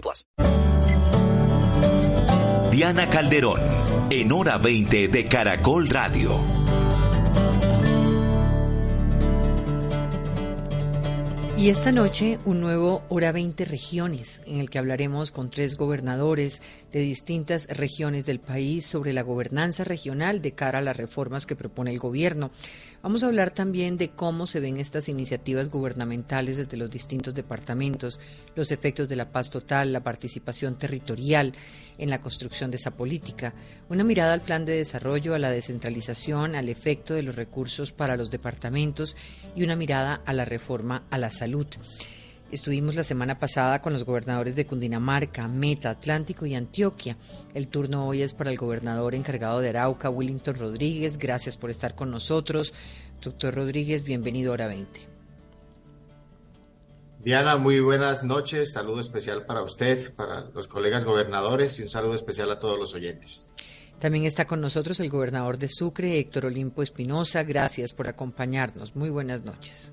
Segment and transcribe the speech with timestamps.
[0.00, 0.26] plus.
[2.72, 3.60] Diana Calderón,
[4.10, 6.40] en hora 20 de Caracol Radio.
[11.62, 16.60] Y esta noche un nuevo Hora 20 Regiones, en el que hablaremos con tres gobernadores
[16.92, 21.54] de distintas regiones del país sobre la gobernanza regional de cara a las reformas que
[21.54, 22.50] propone el gobierno.
[23.02, 28.20] Vamos a hablar también de cómo se ven estas iniciativas gubernamentales desde los distintos departamentos,
[28.54, 31.52] los efectos de la paz total, la participación territorial
[31.98, 33.54] en la construcción de esa política,
[33.88, 38.16] una mirada al plan de desarrollo, a la descentralización, al efecto de los recursos para
[38.16, 39.16] los departamentos
[39.56, 41.66] y una mirada a la reforma a la salud
[42.52, 47.16] Estuvimos la semana pasada con los gobernadores de Cundinamarca, Meta, Atlántico y Antioquia.
[47.54, 51.16] El turno hoy es para el gobernador encargado de Arauca, Willington Rodríguez.
[51.16, 52.74] Gracias por estar con nosotros.
[53.22, 55.00] Doctor Rodríguez, bienvenido a Hora 20.
[57.24, 58.74] Diana, muy buenas noches.
[58.74, 62.94] Saludo especial para usted, para los colegas gobernadores y un saludo especial a todos los
[62.94, 63.48] oyentes.
[63.98, 67.44] También está con nosotros el gobernador de Sucre, Héctor Olimpo Espinosa.
[67.44, 68.94] Gracias por acompañarnos.
[68.94, 69.90] Muy buenas noches.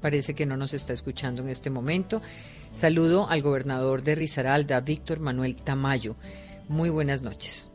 [0.00, 2.22] Parece que no nos está escuchando en este momento.
[2.74, 6.16] Saludo al gobernador de Risaralda, Víctor Manuel Tamayo.
[6.68, 7.70] Muy buenas noches.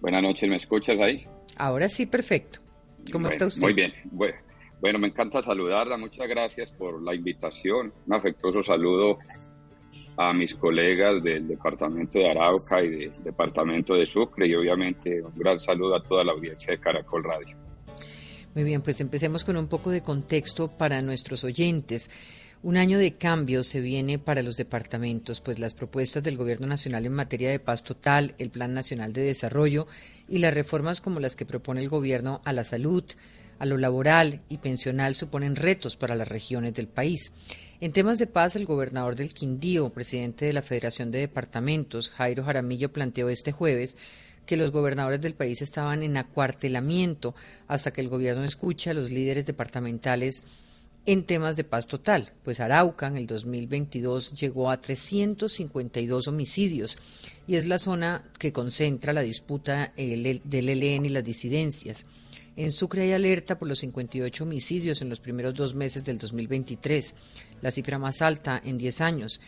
[0.00, 1.26] Buenas noches, ¿me escuchas ahí?
[1.56, 2.60] Ahora sí, perfecto.
[3.12, 3.62] ¿Cómo está usted?
[3.62, 3.92] Muy bien.
[4.80, 5.96] Bueno, me encanta saludarla.
[5.96, 7.92] Muchas gracias por la invitación.
[8.06, 9.18] Un afectuoso saludo
[10.16, 15.32] a mis colegas del departamento de Arauca y del departamento de Sucre y obviamente un
[15.36, 17.67] gran saludo a toda la audiencia de Caracol Radio.
[18.54, 22.10] Muy bien, pues empecemos con un poco de contexto para nuestros oyentes.
[22.62, 27.06] Un año de cambio se viene para los departamentos, pues las propuestas del Gobierno Nacional
[27.06, 29.86] en materia de paz total, el Plan Nacional de Desarrollo
[30.28, 33.04] y las reformas como las que propone el Gobierno a la salud,
[33.60, 37.32] a lo laboral y pensional suponen retos para las regiones del país.
[37.80, 42.44] En temas de paz, el gobernador del Quindío, presidente de la Federación de Departamentos, Jairo
[42.44, 43.96] Jaramillo, planteó este jueves
[44.48, 47.34] que los gobernadores del país estaban en acuartelamiento
[47.66, 50.42] hasta que el gobierno escucha a los líderes departamentales
[51.04, 56.96] en temas de paz total, pues Arauca en el 2022 llegó a 352 homicidios
[57.46, 62.06] y es la zona que concentra la disputa del ELN y las disidencias.
[62.56, 67.14] En Sucre hay alerta por los 58 homicidios en los primeros dos meses del 2023,
[67.60, 69.40] la cifra más alta en 10 años.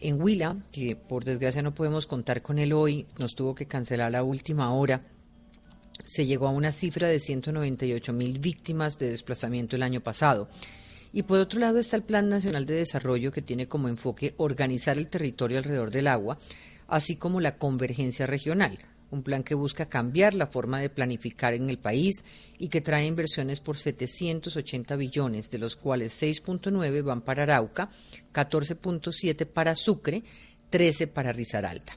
[0.00, 4.12] En Huila, que por desgracia no podemos contar con él hoy, nos tuvo que cancelar
[4.12, 5.02] la última hora,
[6.04, 10.48] se llegó a una cifra de 198 mil víctimas de desplazamiento el año pasado.
[11.12, 14.98] Y por otro lado está el Plan Nacional de Desarrollo que tiene como enfoque organizar
[14.98, 16.38] el territorio alrededor del agua,
[16.86, 18.78] así como la convergencia regional,
[19.10, 22.24] un plan que busca cambiar la forma de planificar en el país
[22.58, 27.90] y que trae inversiones por 780 billones, de los cuales 6.9 van para Arauca,
[28.32, 30.22] 14.7 para Sucre,
[30.70, 31.96] 13 para Risaralda.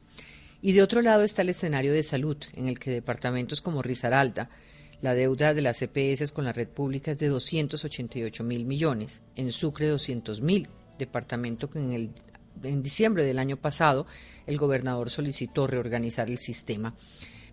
[0.61, 4.49] Y de otro lado está el escenario de salud, en el que departamentos como Risaralda,
[5.01, 9.51] la deuda de las EPS con la red pública es de 288 mil millones, en
[9.51, 12.11] Sucre 200 mil, departamento que en el
[12.63, 14.05] en diciembre del año pasado,
[14.47, 16.95] el gobernador solicitó reorganizar el sistema,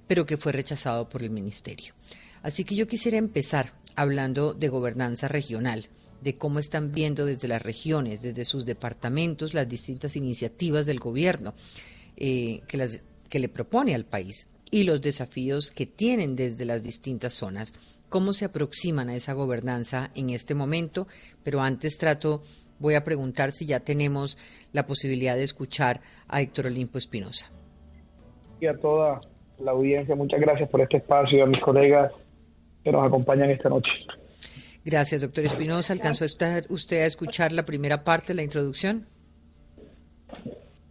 [0.06, 1.94] pero que fue rechazado por el ministerio.
[2.42, 5.88] Así que yo quisiera empezar hablando de gobernanza regional,
[6.20, 11.54] de cómo están viendo desde las regiones, desde sus departamentos, las distintas iniciativas del gobierno
[12.16, 17.34] eh, que, que le propone al país y los desafíos que tienen desde las distintas
[17.34, 17.72] zonas.
[18.08, 21.06] ¿Cómo se aproximan a esa gobernanza en este momento?
[21.44, 22.42] Pero antes trato
[22.78, 24.38] voy a preguntar si ya tenemos
[24.72, 27.50] la posibilidad de escuchar a Héctor Olimpo Espinosa.
[28.60, 29.20] Y a toda
[29.58, 32.12] la audiencia, muchas gracias por este espacio y a mis colegas
[32.84, 33.90] que nos acompañan esta noche.
[34.84, 35.92] Gracias, doctor Espinosa.
[35.92, 39.06] ¿Alcanzó usted a escuchar la primera parte de la introducción?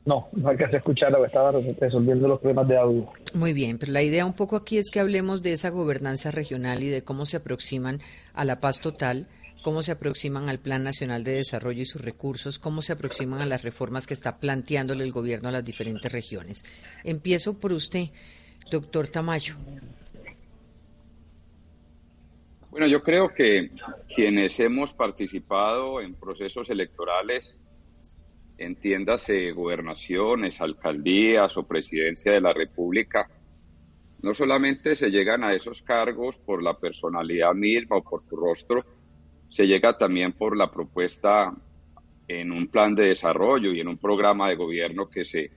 [0.06, 3.10] No, no alcancé a escuchar, estaba resolviendo los problemas de audio.
[3.34, 6.82] Muy bien, pero la idea un poco aquí es que hablemos de esa gobernanza regional
[6.82, 8.00] y de cómo se aproximan
[8.34, 9.28] a la paz total
[9.64, 13.46] cómo se aproximan al Plan Nacional de Desarrollo y sus recursos, cómo se aproximan a
[13.46, 16.64] las reformas que está planteándole el gobierno a las diferentes regiones.
[17.04, 18.10] Empiezo por usted,
[18.72, 19.56] doctor Tamayo.
[22.70, 23.72] Bueno, yo creo que
[24.14, 27.60] quienes hemos participado en procesos electorales,
[28.58, 33.28] entiéndase gobernaciones, alcaldías o presidencia de la República,
[34.22, 38.84] no solamente se llegan a esos cargos por la personalidad misma o por su rostro,
[39.50, 41.54] se llega también por la propuesta
[42.28, 45.52] en un plan de desarrollo y en un programa de gobierno que se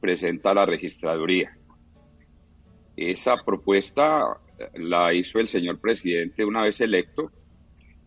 [0.00, 1.56] presenta a la registraduría.
[2.96, 4.22] Esa propuesta
[4.74, 7.30] la hizo el señor presidente una vez electo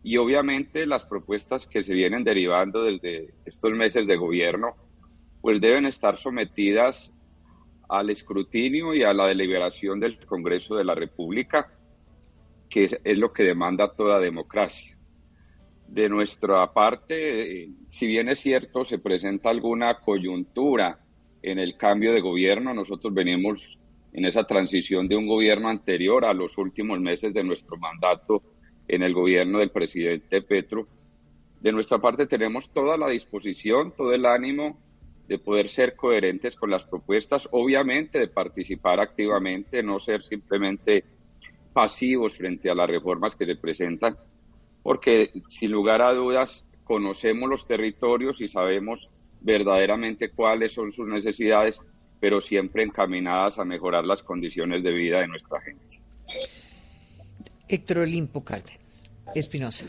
[0.03, 4.75] y obviamente las propuestas que se vienen derivando desde estos meses de gobierno
[5.41, 7.11] pues deben estar sometidas
[7.89, 11.71] al escrutinio y a la deliberación del Congreso de la República,
[12.69, 14.96] que es, lo que demanda toda democracia.
[15.87, 20.99] De nuestra parte, eh, si bien es cierto, se presenta alguna coyuntura
[21.41, 23.77] en el cambio de gobierno, nosotros venimos
[24.13, 28.41] en esa transición de un gobierno anterior a los últimos meses de nuestro mandato
[28.87, 30.87] en el gobierno del presidente Petro.
[31.61, 34.77] De nuestra parte tenemos toda la disposición, todo el ánimo
[35.27, 41.03] de poder ser coherentes con las propuestas, obviamente de participar activamente, no ser simplemente
[41.73, 44.17] pasivos frente a las reformas que se presentan,
[44.87, 49.09] porque sin lugar a dudas conocemos los territorios y sabemos
[49.41, 51.81] verdaderamente cuáles son sus necesidades
[52.21, 55.99] pero siempre encaminadas a mejorar las condiciones de vida de nuestra gente.
[57.67, 58.79] Héctor Olimpo Cárdenas,
[59.35, 59.87] Espinosa.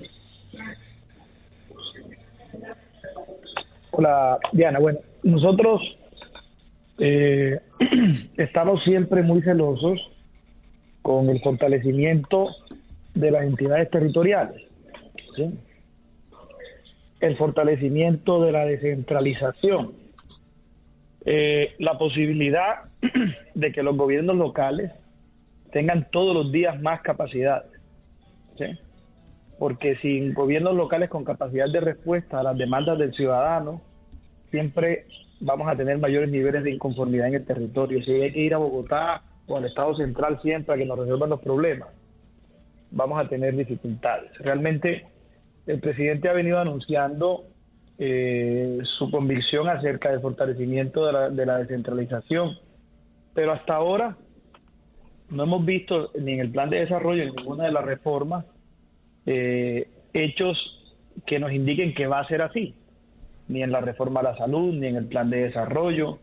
[3.92, 4.80] Hola, Diana.
[4.80, 5.80] Bueno, nosotros
[6.98, 7.60] eh,
[8.36, 10.00] estamos siempre muy celosos
[11.02, 12.48] con el fortalecimiento
[13.14, 14.67] de las entidades territoriales.
[17.20, 20.08] El fortalecimiento de la descentralización
[21.30, 22.84] eh, la posibilidad
[23.54, 24.92] de que los gobiernos locales
[25.72, 27.70] tengan todos los días más capacidades.
[29.58, 33.82] Porque sin gobiernos locales con capacidad de respuesta a las demandas del ciudadano,
[34.50, 35.04] siempre
[35.40, 38.02] vamos a tener mayores niveles de inconformidad en el territorio.
[38.02, 41.28] Si hay que ir a Bogotá o al Estado Central siempre a que nos resuelvan
[41.28, 41.90] los problemas,
[42.90, 44.30] vamos a tener dificultades.
[44.38, 45.04] Realmente
[45.68, 47.44] el presidente ha venido anunciando
[47.98, 52.58] eh, su convicción acerca del fortalecimiento de la, de la descentralización.
[53.34, 54.16] Pero hasta ahora
[55.30, 58.46] no hemos visto ni en el plan de desarrollo, en ninguna de las reformas,
[59.26, 60.56] eh, hechos
[61.26, 62.74] que nos indiquen que va a ser así.
[63.48, 66.18] Ni en la reforma a la salud, ni en el plan de desarrollo,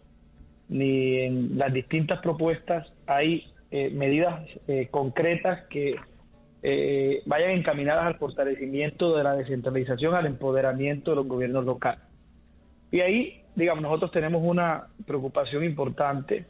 [0.70, 5.96] ni en las distintas propuestas hay eh, medidas eh, concretas que
[6.68, 12.02] eh, vayan encaminadas al fortalecimiento de la descentralización, al empoderamiento de los gobiernos locales.
[12.90, 16.48] Y ahí, digamos, nosotros tenemos una preocupación importante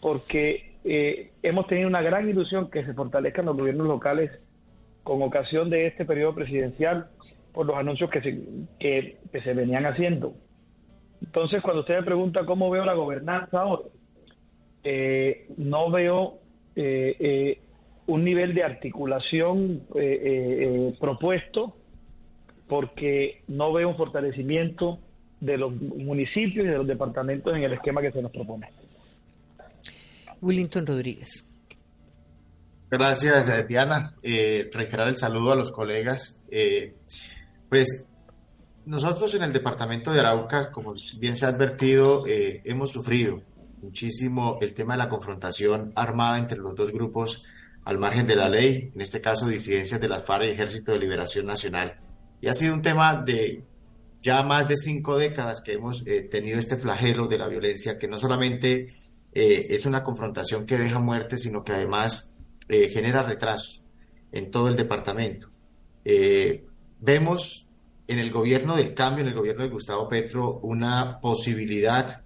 [0.00, 4.30] porque eh, hemos tenido una gran ilusión que se fortalezcan los gobiernos locales
[5.02, 7.08] con ocasión de este periodo presidencial
[7.52, 8.40] por los anuncios que se,
[8.78, 10.32] que, se venían haciendo.
[11.22, 13.82] Entonces, cuando usted me pregunta cómo veo la gobernanza ahora,
[14.84, 16.38] eh, no veo
[16.76, 17.58] eh,
[18.06, 21.76] un nivel de articulación eh, eh, eh, propuesto
[22.68, 24.98] porque no veo un fortalecimiento
[25.40, 28.68] de los municipios y de los departamentos en el esquema que se nos propone.
[30.40, 31.44] Willington Rodríguez.
[32.90, 34.14] Gracias, Diana.
[34.22, 36.40] reiterar el saludo a los colegas.
[37.68, 38.06] pues
[38.86, 43.42] nosotros en el departamento de Arauca, como bien se ha advertido, hemos sufrido
[43.82, 47.44] muchísimo el tema de la confrontación armada entre los dos grupos
[47.84, 50.98] al margen de la ley, en este caso disidencias de las FARC y Ejército de
[50.98, 52.00] Liberación Nacional.
[52.40, 53.64] Y ha sido un tema de
[54.22, 58.08] ya más de cinco décadas que hemos eh, tenido este flagelo de la violencia, que
[58.08, 58.88] no solamente
[59.32, 62.34] eh, es una confrontación que deja muerte, sino que además
[62.68, 63.82] eh, genera retrasos
[64.32, 65.50] en todo el departamento.
[67.00, 67.66] vemos
[68.06, 72.24] en el gobierno del cambio, en el gobierno de Gustavo Petro, una posibilidad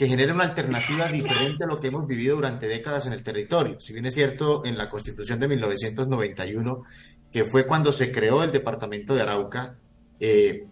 [0.00, 3.78] que genere una alternativa diferente a lo que hemos vivido durante décadas en el territorio.
[3.80, 6.84] Si bien es cierto, en la Constitución de 1991,
[7.30, 9.76] que fue cuando se creó el departamento de Arauca,
[10.18, 10.64] eh,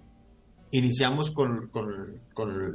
[0.71, 1.71] iniciamos con,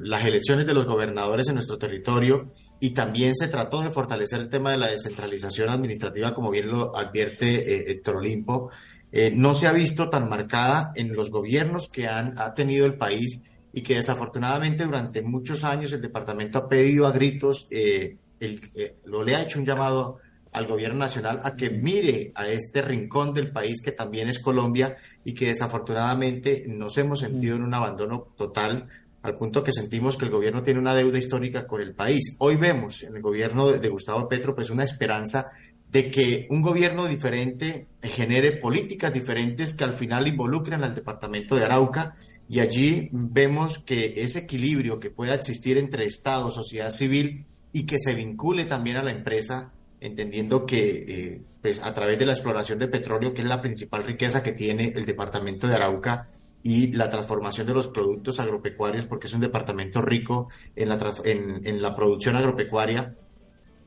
[0.03, 2.47] las elecciones de los gobernadores en nuestro territorio
[2.79, 6.95] y también se trató de fortalecer el tema de la descentralización administrativa, como bien lo
[6.95, 8.69] advierte eh, Héctor Olimpo.
[9.11, 12.99] Eh, no se ha visto tan marcada en los gobiernos que han, ha tenido el
[12.99, 13.41] país
[13.73, 18.95] y que desafortunadamente durante muchos años el departamento ha pedido a gritos, eh, el, eh,
[19.05, 20.19] lo le ha hecho un llamado
[20.51, 24.95] al gobierno nacional a que mire a este rincón del país que también es Colombia
[25.25, 28.87] y que desafortunadamente nos hemos sentido en un abandono total
[29.23, 32.35] al punto que sentimos que el gobierno tiene una deuda histórica con el país.
[32.39, 35.51] Hoy vemos en el gobierno de, Gustavo Petro pues una esperanza
[35.89, 41.63] de que un gobierno diferente genere políticas diferentes que al final involucren al departamento de
[41.63, 42.15] Arauca
[42.49, 47.99] y allí vemos que ese equilibrio que pueda existir entre Estado, sociedad civil y que
[47.99, 52.77] se vincule también a la empresa, entendiendo que eh, pues a través de la exploración
[52.79, 56.29] de petróleo, que es la principal riqueza que tiene el departamento de Arauca,
[56.63, 60.47] y la transformación de los productos agropecuarios, porque es un departamento rico
[60.77, 63.15] en la, en, la producción agropecuaria,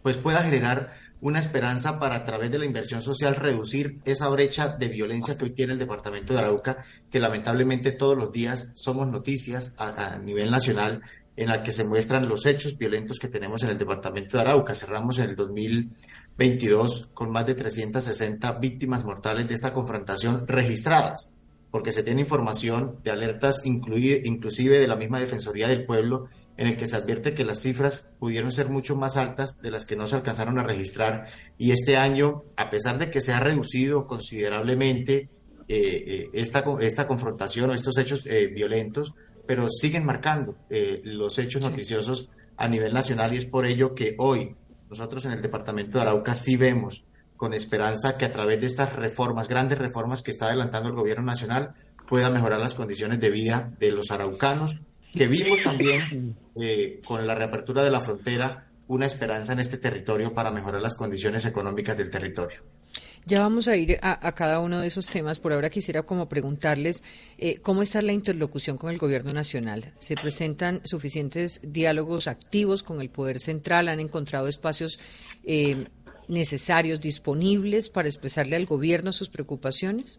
[0.06, 4.68] pues pueda generar una esperanza para a través de la inversión social reducir esa brecha
[4.68, 6.76] de violencia que hoy tiene el departamento de Arauca,
[7.10, 11.02] que lamentablemente todos los días somos noticias a, nivel nacional
[11.34, 14.76] en la que se muestran los hechos violentos que tenemos en el departamento de Arauca.
[14.76, 21.32] Cerramos en el 2022 con más de 360 víctimas mortales de esta confrontación registradas
[21.70, 26.76] porque se tiene información de alertas inclusive de la misma Defensoría del Pueblo, en el
[26.76, 30.06] que se advierte que las cifras pudieron ser mucho más altas de las que no
[30.06, 31.24] se alcanzaron a registrar.
[31.58, 35.28] Y este año, a pesar de que se ha reducido considerablemente
[35.68, 39.14] eh, eh, esta, esta confrontación o estos hechos eh, violentos,
[39.46, 40.56] pero siguen marcando
[41.04, 44.56] los hechos noticiosos a nivel nacional y es por ello que hoy
[44.90, 47.04] nosotros en el departamento de Arauca sí vemos
[47.36, 51.24] con esperanza que a través de estas reformas, grandes reformas que está adelantando el gobierno
[51.24, 51.74] nacional,
[52.08, 54.80] pueda mejorar las condiciones de vida de los araucanos,
[55.12, 60.32] que vimos también eh, con la reapertura de la frontera una esperanza en este territorio
[60.32, 62.62] para mejorar las condiciones económicas del territorio.
[63.24, 65.40] Ya vamos a ir a, cada uno de esos temas.
[65.40, 67.02] Por ahora quisiera como preguntarles
[67.38, 69.92] eh, cómo está la interlocución con el gobierno nacional.
[69.98, 73.88] ¿Se presentan suficientes diálogos activos con el poder central?
[73.88, 75.00] ¿Han encontrado espacios
[75.42, 75.88] eh,
[76.28, 80.18] necesarios, disponibles para expresarle al gobierno sus preocupaciones?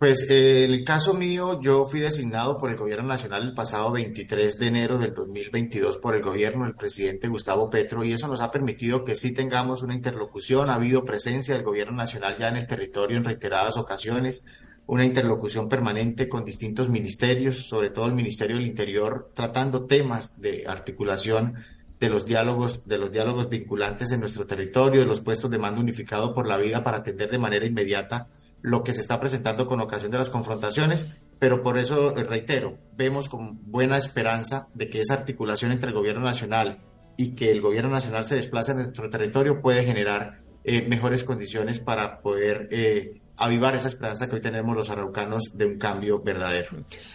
[0.00, 4.58] Pues eh, el caso mío, yo fui designado por el Gobierno Nacional el pasado 23
[4.58, 8.50] de enero del 2022 por el gobierno del presidente Gustavo Petro y eso nos ha
[8.50, 12.66] permitido que sí tengamos una interlocución, ha habido presencia del Gobierno Nacional ya en el
[12.66, 14.46] territorio en reiteradas ocasiones,
[14.86, 20.64] una interlocución permanente con distintos ministerios, sobre todo el Ministerio del Interior, tratando temas de
[20.66, 21.56] articulación
[22.00, 25.82] de los diálogos, de los diálogos vinculantes en nuestro territorio, de los puestos de mando
[25.82, 28.28] unificado por la vida para atender de manera inmediata
[28.62, 32.78] lo que se está presentando con ocasión de las confrontaciones, pero por eso eh, reitero,
[32.96, 36.80] vemos con buena esperanza de que esa articulación entre el gobierno nacional
[37.18, 41.80] y que el gobierno nacional se desplace en nuestro territorio puede generar eh, mejores condiciones
[41.80, 46.68] para poder eh, avivar esa esperanza que hoy tenemos los araucanos de un cambio verdadero.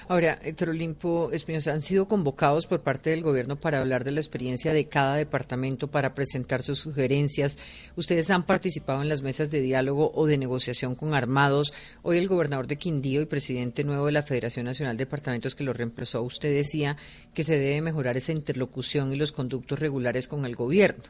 [0.07, 4.21] Ahora, Héctor Olimpo Espinosa, han sido convocados por parte del gobierno para hablar de la
[4.21, 7.59] experiencia de cada departamento, para presentar sus sugerencias.
[7.95, 11.73] Ustedes han participado en las mesas de diálogo o de negociación con armados.
[12.01, 15.63] Hoy el gobernador de Quindío y presidente nuevo de la Federación Nacional de Departamentos que
[15.63, 16.97] lo reemplazó, usted decía
[17.35, 21.03] que se debe mejorar esa interlocución y los conductos regulares con el gobierno.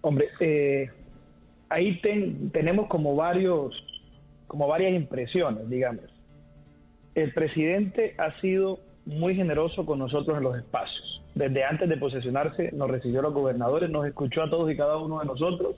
[0.00, 0.90] Hombre, eh,
[1.68, 2.00] ahí
[2.52, 3.74] tenemos como varios,
[4.46, 6.04] como varias impresiones, digamos.
[7.14, 11.22] El presidente ha sido muy generoso con nosotros en los espacios.
[11.34, 14.96] Desde antes de posesionarse nos recibió a los gobernadores, nos escuchó a todos y cada
[14.98, 15.76] uno de nosotros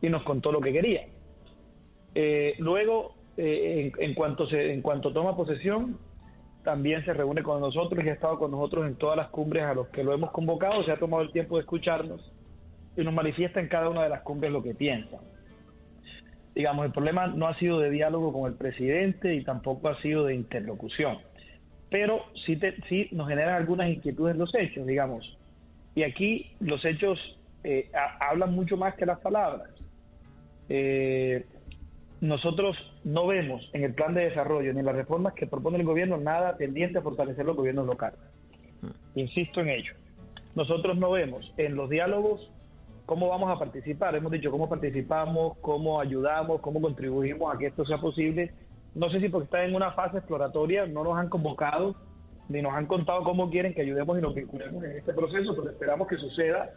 [0.00, 1.06] y nos contó lo que quería.
[2.14, 5.98] Eh, luego, eh, en, cuanto se, en cuanto toma posesión,
[6.64, 9.74] también se reúne con nosotros y ha estado con nosotros en todas las cumbres a
[9.74, 12.20] los que lo hemos convocado, se ha tomado el tiempo de escucharnos
[13.00, 15.20] y nos manifiesta en cada una de las cumbres lo que piensan.
[16.54, 20.24] Digamos, el problema no ha sido de diálogo con el presidente y tampoco ha sido
[20.26, 21.18] de interlocución,
[21.90, 25.38] pero sí, sí nos generan algunas inquietudes los hechos, digamos.
[25.94, 27.18] Y aquí los hechos
[27.64, 27.90] eh,
[28.20, 29.70] hablan mucho más que las palabras.
[30.68, 31.46] Eh,
[32.20, 35.84] nosotros no vemos en el plan de desarrollo ni en las reformas que propone el
[35.84, 38.20] gobierno nada tendiente a fortalecer los gobiernos locales.
[39.14, 39.94] Insisto en ello.
[40.54, 42.50] Nosotros no vemos en los diálogos
[43.10, 44.14] cómo vamos a participar.
[44.14, 48.52] Hemos dicho cómo participamos, cómo ayudamos, cómo contribuimos a que esto sea posible.
[48.94, 51.96] No sé si porque están en una fase exploratoria, no nos han convocado
[52.48, 55.70] ni nos han contado cómo quieren que ayudemos y nos vinculemos en este proceso, pero
[55.70, 56.70] esperamos que suceda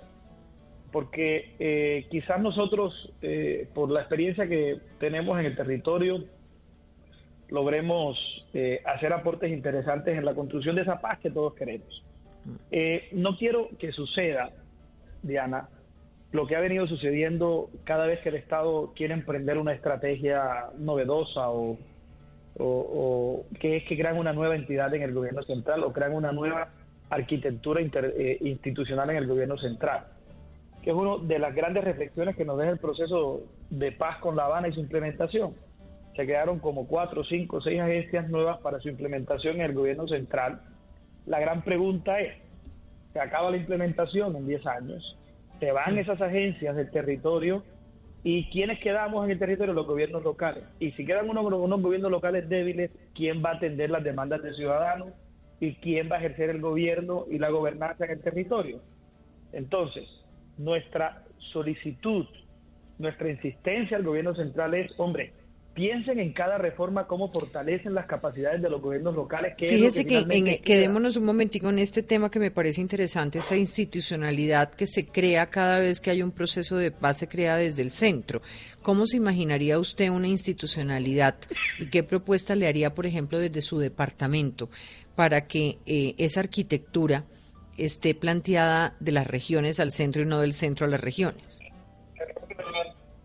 [0.92, 6.24] porque eh, quizás nosotros, eh, por la experiencia que tenemos en el territorio,
[7.50, 8.18] logremos
[8.56, 12.04] eh, hacer aportes interesantes en la construcción de esa paz que todos queremos.
[13.12, 14.50] no quiero que suceda,
[15.22, 15.70] Diana,
[16.34, 21.50] lo que ha venido sucediendo cada vez que el Estado quiere emprender una estrategia novedosa
[21.50, 21.78] o,
[23.60, 26.70] que es que crean una nueva entidad en el gobierno central o crean una nueva
[27.12, 30.06] arquitectura eh, institucional en el gobierno central,
[30.82, 34.36] que es una de las grandes reflexiones que nos deja el proceso de paz con
[34.36, 35.54] La Habana y su implementación.
[36.16, 40.62] Se quedaron como cuatro, cinco, seis agencias nuevas para su implementación en el gobierno central.
[41.28, 42.34] La gran pregunta es,
[43.14, 45.18] ¿se acaba la implementación en 10 años?
[45.64, 47.64] Se van esas agencias del territorio
[48.22, 49.74] y ¿quiénes quedamos en el territorio?
[49.74, 50.66] Los gobiernos locales.
[50.78, 54.54] Y si quedan unos, unos gobiernos locales débiles, ¿quién va a atender las demandas del
[54.56, 55.14] ciudadano?
[55.62, 58.82] ¿Y quién va a ejercer el gobierno y la gobernanza en el territorio?
[59.54, 60.04] Entonces,
[60.58, 62.26] nuestra solicitud,
[63.00, 65.32] nuestra insistencia al gobierno central es, hombre,
[65.74, 69.56] piensen en cada reforma cómo fortalecen las capacidades de los gobiernos locales.
[69.58, 73.58] Que Fíjese que, en, quedémonos un momentico en este tema que me parece interesante, esta
[73.58, 77.82] institucionalidad que se crea cada vez que hay un proceso de paz, se crea desde
[77.82, 78.42] el centro.
[78.82, 81.36] ¿Cómo se imaginaría usted una institucionalidad
[81.80, 84.70] y qué propuesta le haría, por ejemplo, desde su departamento
[85.16, 87.26] para que eh, esa arquitectura
[87.78, 91.60] esté planteada de las regiones al centro y no del centro a las regiones?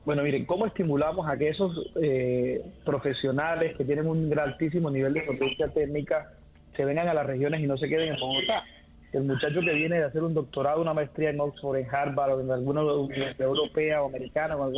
[0.08, 5.20] Bueno, miren, ¿cómo estimulamos a que esos eh, profesionales que tienen un altísimo nivel de
[5.20, 6.32] potencia técnica
[6.74, 8.64] se vengan a las regiones y no se queden en Bogotá?
[9.12, 12.40] El muchacho que viene de hacer un doctorado, una maestría en Oxford, en Harvard, o
[12.40, 14.72] en alguna universidad europea o americana, o,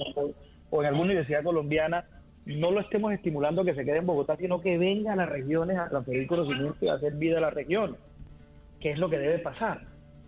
[0.70, 2.04] o en alguna universidad colombiana,
[2.46, 5.78] no lo estemos estimulando que se quede en Bogotá, sino que venga a las regiones
[5.78, 8.00] a transferir conocimiento y a hacer vida a las regiones,
[8.80, 9.82] que es lo que debe pasar,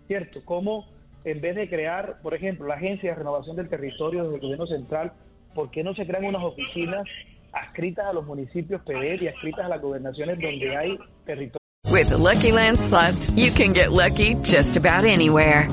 [0.07, 0.39] ¿cierto?
[0.45, 0.87] ¿Cómo
[1.25, 5.13] en vez de crear, por ejemplo, la Agencia de Renovación del Territorio del Gobierno Central,
[5.55, 7.05] ¿por qué no se crean unas oficinas
[7.53, 11.57] adscritas a los municipios PD y adscritas a las gobernaciones donde hay territorio?
[11.91, 15.67] With the Lucky Land slots, you can get lucky just about anywhere.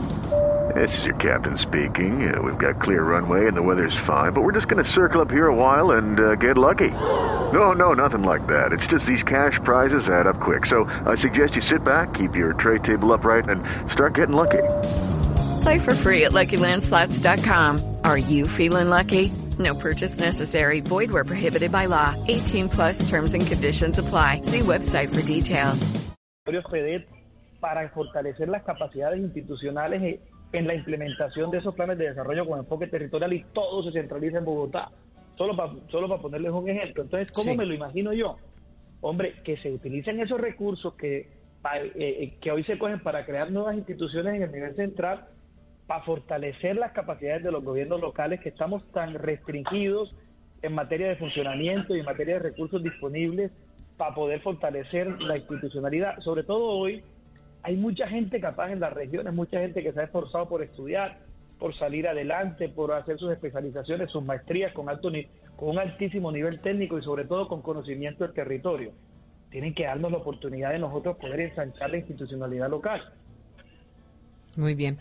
[0.75, 2.33] This is your captain speaking.
[2.33, 5.21] Uh, we've got clear runway and the weather's fine, but we're just going to circle
[5.21, 6.91] up here a while and uh, get lucky.
[6.91, 8.73] No, no, nothing like that.
[8.73, 10.67] It's just these cash prizes add up quick.
[10.67, 14.63] So I suggest you sit back, keep your tray table upright, and start getting lucky.
[15.63, 17.97] Play for free at LuckyLandSlots.com.
[18.05, 19.31] Are you feeling lucky?
[19.59, 20.81] No purchase necessary.
[20.81, 22.15] Void where prohibited by law.
[22.29, 24.41] 18 plus terms and conditions apply.
[24.43, 25.93] See website for details.
[27.61, 30.21] Para fortalecer las capacidades institucionales
[30.53, 34.39] en la implementación de esos planes de desarrollo con enfoque territorial y todo se centraliza
[34.39, 34.91] en Bogotá.
[35.37, 37.03] Solo para solo para ponerles un ejemplo.
[37.03, 37.59] Entonces, ¿cómo sí.
[37.59, 38.39] me lo imagino yo?
[39.03, 41.29] Hombre, que se utilicen esos recursos que,
[41.75, 45.27] eh, que hoy se cogen para crear nuevas instituciones en el nivel central
[45.91, 50.15] para fortalecer las capacidades de los gobiernos locales que estamos tan restringidos
[50.63, 53.51] en materia de funcionamiento y en materia de recursos disponibles
[53.97, 56.21] para poder fortalecer la institucionalidad.
[56.21, 57.03] Sobre todo hoy
[57.65, 61.19] hay mucha gente capaz en las regiones, mucha gente que se ha esforzado por estudiar,
[61.59, 65.11] por salir adelante, por hacer sus especializaciones, sus maestrías con, alto,
[65.57, 68.93] con un altísimo nivel técnico y sobre todo con conocimiento del territorio.
[69.51, 73.13] Tienen que darnos la oportunidad de nosotros poder ensanchar la institucionalidad local.
[74.57, 74.99] Muy bien.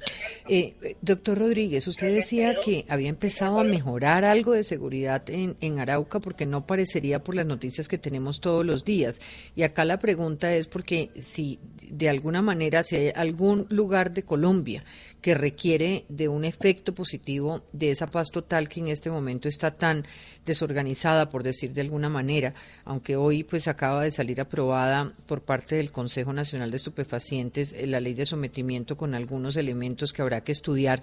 [0.48, 5.80] Eh, doctor Rodríguez, usted decía que había empezado a mejorar algo de seguridad en, en,
[5.80, 9.20] Arauca porque no parecería por las noticias que tenemos todos los días.
[9.56, 11.60] Y acá la pregunta es porque si
[11.90, 14.84] de alguna manera, si hay algún lugar de Colombia
[15.22, 19.72] que requiere de un efecto positivo de esa paz total que en este momento está
[19.72, 20.06] tan
[20.46, 22.54] desorganizada, por decir de alguna manera,
[22.86, 27.88] aunque hoy pues acaba de salir aprobada por parte del Consejo Nacional de Estupefacientes eh,
[27.88, 31.02] la ley de sometimiento con algunos elementos que habrá que estudiar,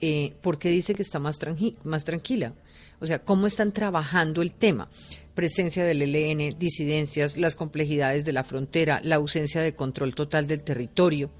[0.00, 1.38] eh, ¿por qué dice que está más,
[1.84, 2.54] más tranquila?
[3.00, 4.88] O sea, ¿cómo están trabajando el tema?
[5.34, 10.64] Presencia del ELN, disidencias, las complejidades de la frontera, la ausencia de control total del
[10.64, 11.30] territorio.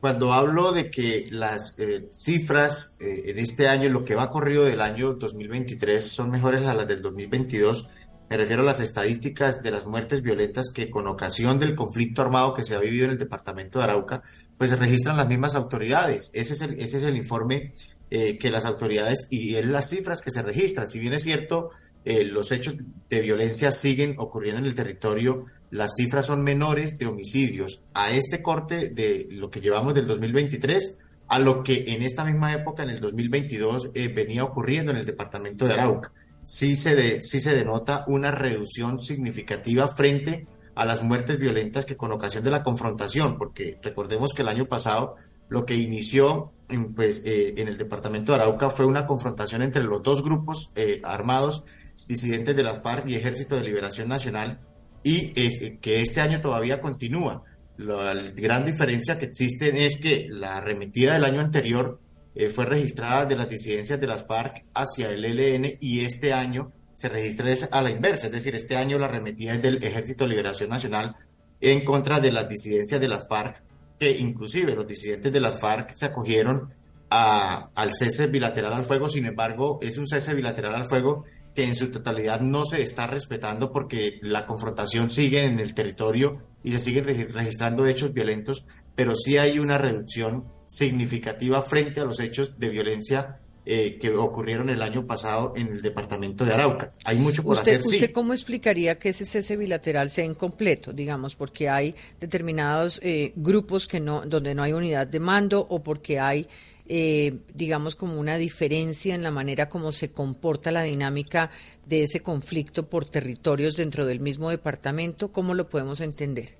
[0.00, 4.64] Cuando hablo de que las eh, cifras eh, en este año, lo que va corrido
[4.64, 7.88] del año 2023, son mejores a las del 2022,
[8.32, 12.54] me refiero a las estadísticas de las muertes violentas que con ocasión del conflicto armado
[12.54, 14.22] que se ha vivido en el departamento de Arauca,
[14.56, 16.30] pues se registran las mismas autoridades.
[16.32, 17.74] Ese es el, ese es el informe
[18.10, 20.86] eh, que las autoridades y es las cifras que se registran.
[20.86, 21.72] Si bien es cierto,
[22.06, 22.76] eh, los hechos
[23.10, 28.40] de violencia siguen ocurriendo en el territorio, las cifras son menores de homicidios a este
[28.40, 32.88] corte de lo que llevamos del 2023 a lo que en esta misma época, en
[32.88, 36.12] el 2022, eh, venía ocurriendo en el departamento de Arauca.
[36.44, 42.12] Sí se, de, se denota una reducción significativa frente a las muertes violentas que con
[42.12, 45.16] ocasión de la confrontación, porque recordemos que el año pasado
[45.48, 49.84] lo que inició en, pues, eh, en el departamento de Arauca fue una confrontación entre
[49.84, 51.64] los dos grupos eh, armados
[52.08, 54.60] disidentes de las FARC y Ejército de Liberación Nacional
[55.02, 57.44] y es, que este año todavía continúa.
[57.76, 62.00] La gran diferencia que existe es que la arremetida del año anterior
[62.34, 66.72] eh, fue registrada de las disidencias de las FARC hacia el ELN y este año
[66.94, 70.30] se registra a la inversa, es decir, este año la arremetida es del Ejército de
[70.30, 71.16] Liberación Nacional
[71.60, 73.62] en contra de las disidencias de las FARC
[73.98, 76.72] que inclusive los disidentes de las FARC se acogieron
[77.10, 81.64] a, al cese bilateral al fuego, sin embargo, es un cese bilateral al fuego que
[81.64, 86.72] en su totalidad no se está respetando porque la confrontación sigue en el territorio y
[86.72, 92.58] se siguen registrando hechos violentos, pero sí hay una reducción significativa frente a los hechos
[92.58, 96.88] de violencia eh, que ocurrieron el año pasado en el departamento de Arauca.
[97.04, 97.78] Hay mucho por hacer.
[97.78, 103.86] ¿Usted cómo explicaría que ese cese bilateral sea incompleto, digamos, porque hay determinados eh, grupos
[103.86, 106.48] que no, donde no hay unidad de mando o porque hay
[106.86, 111.50] eh, digamos, como una diferencia en la manera como se comporta la dinámica
[111.86, 115.32] de ese conflicto por territorios dentro del mismo departamento?
[115.32, 116.56] ¿Cómo lo podemos entender?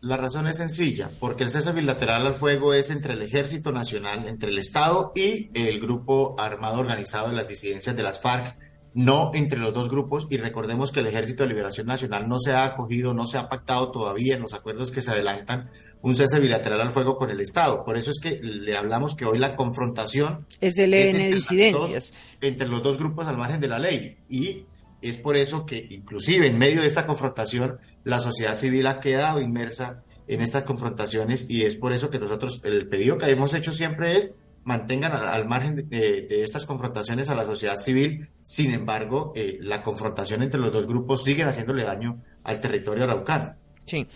[0.00, 4.28] La razón es sencilla, porque el cese bilateral al fuego es entre el Ejército Nacional,
[4.28, 8.54] entre el Estado y el grupo armado organizado de las disidencias de las FARC,
[8.94, 10.26] no entre los dos grupos.
[10.30, 13.48] Y recordemos que el Ejército de Liberación Nacional no se ha acogido, no se ha
[13.48, 15.68] pactado todavía en los acuerdos que se adelantan
[16.00, 17.84] un cese bilateral al fuego con el Estado.
[17.84, 22.14] Por eso es que le hablamos que hoy la confrontación es del EN disidencias.
[22.40, 24.16] entre los dos grupos al margen de la ley.
[24.28, 24.64] Y
[25.02, 29.40] es por eso que inclusive en medio de esta confrontación la sociedad civil ha quedado
[29.40, 33.72] inmersa en estas confrontaciones y es por eso que nosotros el pedido que hemos hecho
[33.72, 38.28] siempre es mantengan al, margen de, estas confrontaciones a la sociedad civil.
[38.42, 43.54] Sin embargo, eh, la confrontación entre los dos grupos sigue haciéndole daño al territorio araucano.
[43.86, 44.06] Sí.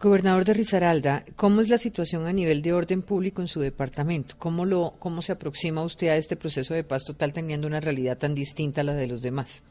[0.00, 4.36] Gobernador de Risaralda, ¿cómo es la situación a nivel de orden público en su departamento?
[4.38, 8.16] ¿Cómo, lo, ¿Cómo se aproxima usted a este proceso de paz total teniendo una realidad
[8.16, 9.62] tan distinta a la de los demás?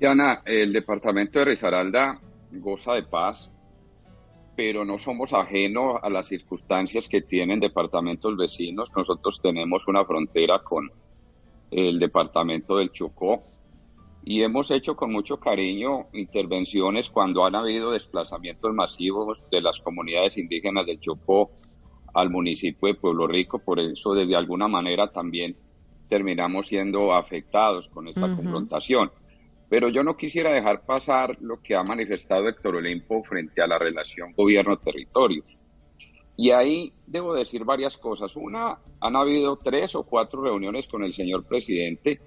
[0.00, 2.20] Diana, el departamento de Risaralda
[2.52, 3.50] goza de paz,
[4.56, 8.88] pero no somos ajenos a las circunstancias que tienen departamentos vecinos.
[8.96, 10.90] Nosotros tenemos una frontera con
[11.70, 13.42] el departamento del Chocó
[14.24, 20.38] y hemos hecho con mucho cariño intervenciones cuando han habido desplazamientos masivos de las comunidades
[20.38, 21.50] indígenas del Chocó
[22.14, 23.58] al municipio de Pueblo Rico.
[23.58, 25.54] Por eso, de alguna manera, también
[26.08, 29.10] terminamos siendo afectados con esta confrontación.
[29.68, 33.78] Pero yo no quisiera dejar pasar lo que ha manifestado Héctor Olimpo frente a la
[33.78, 35.44] relación gobierno-territorios.
[36.36, 38.36] Y ahí debo decir varias cosas.
[38.36, 42.20] Una, han habido tres o cuatro reuniones con el señor presidente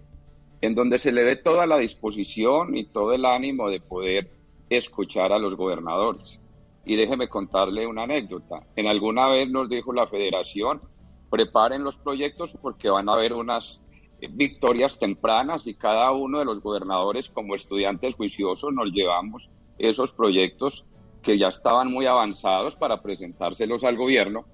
[0.61, 4.29] en donde se le ve toda la disposición y todo el ánimo de poder
[4.69, 6.39] escuchar a los gobernadores.
[6.85, 8.61] Y déjeme contarle una anécdota.
[8.75, 10.81] En alguna vez nos dijo la federación,
[11.29, 13.81] preparen los proyectos porque van a haber unas
[14.27, 20.85] victorias tempranas y cada uno de los gobernadores como estudiantes juiciosos nos llevamos esos proyectos
[21.23, 24.45] que ya estaban muy avanzados para presentárselos al gobierno.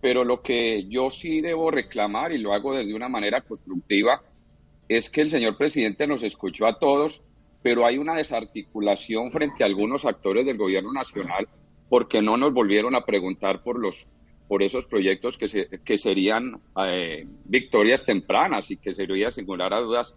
[0.00, 4.22] Pero lo que yo sí debo reclamar y lo hago desde una manera constructiva
[4.88, 7.22] es que el señor presidente nos escuchó a todos,
[7.62, 11.48] pero hay una desarticulación frente a algunos actores del gobierno nacional
[11.88, 14.06] porque no nos volvieron a preguntar por los
[14.48, 19.74] por esos proyectos que, se, que serían eh, victorias tempranas y que sería, sin lugar
[19.74, 20.14] a dudas,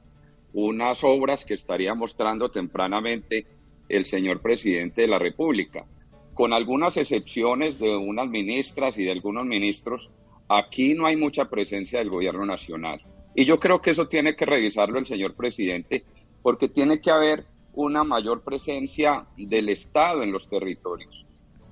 [0.53, 3.45] unas obras que estaría mostrando tempranamente
[3.87, 5.85] el señor presidente de la República.
[6.33, 10.09] Con algunas excepciones de unas ministras y de algunos ministros,
[10.47, 13.01] aquí no hay mucha presencia del gobierno nacional.
[13.35, 16.03] Y yo creo que eso tiene que revisarlo el señor presidente,
[16.41, 21.25] porque tiene que haber una mayor presencia del Estado en los territorios.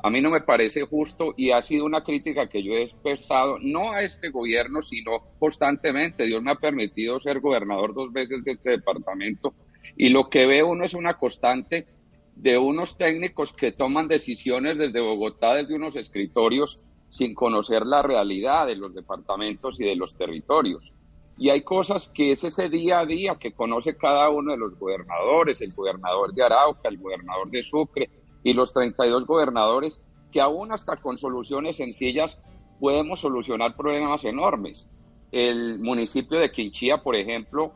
[0.04, 3.58] A mí no me parece justo y ha sido una crítica que yo he expresado,
[3.60, 6.26] no a este gobierno, sino constantemente.
[6.26, 9.54] Dios me ha permitido ser gobernador dos veces de este departamento
[9.96, 11.88] y lo que ve uno es una constante
[12.36, 18.68] de unos técnicos que toman decisiones desde Bogotá, desde unos escritorios, sin conocer la realidad
[18.68, 20.94] de los departamentos y de los territorios.
[21.40, 24.78] Y hay cosas que es ese día a día que conoce cada uno de los
[24.78, 28.10] gobernadores, el gobernador de Arauca, el gobernador de Sucre,
[28.44, 30.00] y los 32 gobernadores
[30.32, 32.40] que aún hasta con soluciones sencillas
[32.80, 34.88] podemos solucionar problemas enormes.
[35.32, 37.72] El municipio de Quinchía, por ejemplo,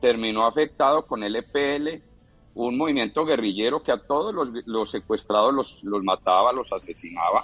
[0.00, 2.02] terminó afectado con el EPL,
[2.54, 4.34] un movimiento guerrillero que a todos
[4.66, 7.42] los, secuestrados los, los, mataba, los asesinaba.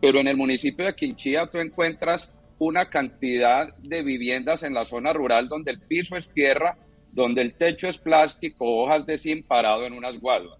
[0.00, 5.12] Pero en el municipio de Quinchía tú encuentras una cantidad de viviendas en la zona
[5.12, 6.76] rural donde el piso es tierra,
[7.10, 10.59] donde el techo es plástico, hojas de zinc parado en unas guaduas.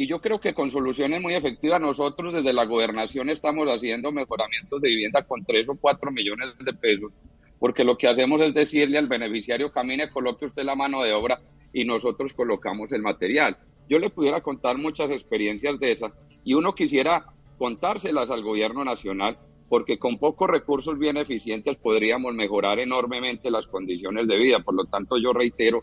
[0.00, 4.80] Y yo creo que con soluciones muy efectivas nosotros desde la gobernación estamos haciendo mejoramientos
[4.80, 7.12] de vivienda con 3 o 4 millones de pesos,
[7.58, 11.38] porque lo que hacemos es decirle al beneficiario, camine, coloque usted la mano de obra
[11.74, 13.58] y nosotros colocamos el material.
[13.90, 17.26] Yo le pudiera contar muchas experiencias de esas y uno quisiera
[17.58, 19.36] contárselas al gobierno nacional,
[19.68, 24.60] porque con pocos recursos bien eficientes podríamos mejorar enormemente las condiciones de vida.
[24.60, 25.78] Por lo tanto, yo reitero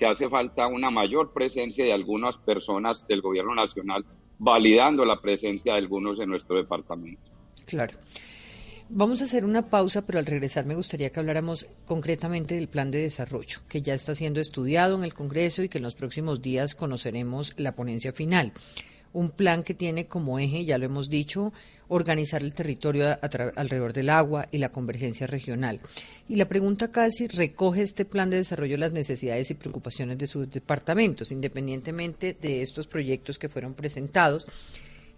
[0.00, 4.02] que hace falta una mayor presencia de algunas personas del gobierno nacional
[4.38, 7.30] validando la presencia de algunos en nuestro departamento.
[7.66, 7.98] Claro.
[8.88, 12.90] Vamos a hacer una pausa, pero al regresar me gustaría que habláramos concretamente del plan
[12.90, 16.40] de desarrollo, que ya está siendo estudiado en el Congreso y que en los próximos
[16.40, 18.54] días conoceremos la ponencia final.
[19.12, 21.52] Un plan que tiene como eje, ya lo hemos dicho,
[21.88, 23.18] organizar el territorio
[23.56, 25.80] alrededor del agua y la convergencia regional.
[26.28, 30.16] Y la pregunta acá es si recoge este plan de desarrollo las necesidades y preocupaciones
[30.16, 34.46] de sus departamentos, independientemente de estos proyectos que fueron presentados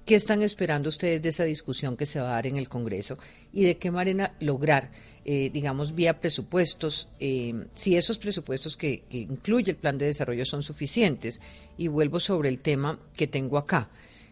[0.05, 3.19] ¿Qué están esperando ustedes de esa discusión que se va a dar en el Congreso
[3.53, 4.91] y de qué manera lograr,
[5.25, 10.65] eh, digamos, vía presupuestos, eh, si esos presupuestos que, incluye el plan de desarrollo son
[10.65, 11.41] suficientes?
[11.77, 13.91] Y vuelvo sobre el tema que tengo acá.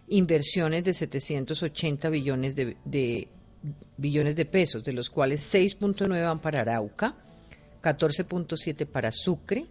[0.09, 3.29] Inversiones de 780 billones de,
[3.97, 7.15] billones de pesos, de los cuales 6.9 van para Arauca,
[7.83, 9.67] 14.7 para Sucre,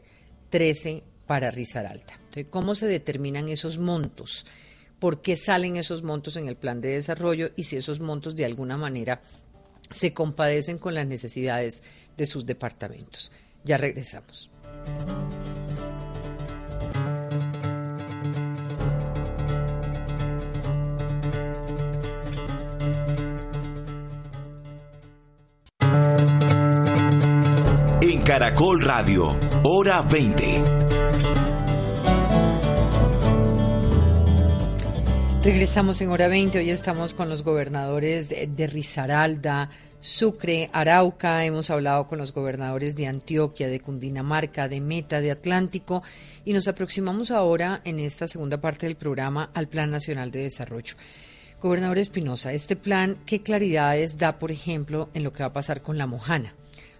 [0.49, 2.15] 13 para Risaralda.
[2.15, 4.45] Entonces, ¿cómo se determinan esos montos?
[4.99, 8.45] por qué salen esos montos en el plan de desarrollo y si esos montos de
[8.45, 9.21] alguna manera
[9.91, 11.83] se compadecen con las necesidades
[12.17, 13.31] de sus departamentos.
[13.63, 14.49] Ya regresamos.
[28.29, 30.61] Caracol Radio, hora 20.
[35.43, 36.59] Regresamos en hora 20.
[36.59, 41.43] Hoy estamos con los gobernadores de, Risaralda, Sucre, Arauca.
[41.43, 46.03] Hemos hablado con los gobernadores de Antioquia, de Cundinamarca, de Meta, de Atlántico.
[46.45, 50.93] Y nos aproximamos ahora, en esta segunda parte del programa, al Plan Nacional de Desarrollo.
[51.59, 55.81] Gobernador Espinosa, este plan, ¿qué claridades da, por ejemplo, en lo que va a pasar
[55.81, 56.53] con la Mojana?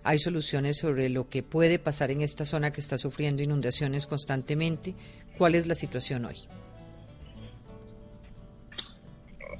[0.09, 4.95] ¿Hay soluciones sobre lo que puede pasar en esta zona que está sufriendo inundaciones constantemente?
[5.37, 6.33] ¿Cuál es la situación hoy?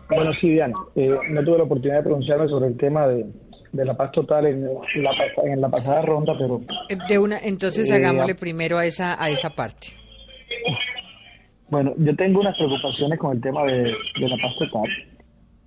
[0.09, 0.73] Bueno, sí, Diana.
[0.95, 3.27] Eh, no tuve la oportunidad de pronunciarme sobre el tema de,
[3.73, 5.11] la paz total en la,
[5.43, 6.61] en la pasada ronda, pero...
[7.07, 9.89] De una, entonces eh, hagámosle primero a esa, a esa parte.
[11.69, 14.89] Bueno, yo tengo unas preocupaciones con el tema de, la paz total.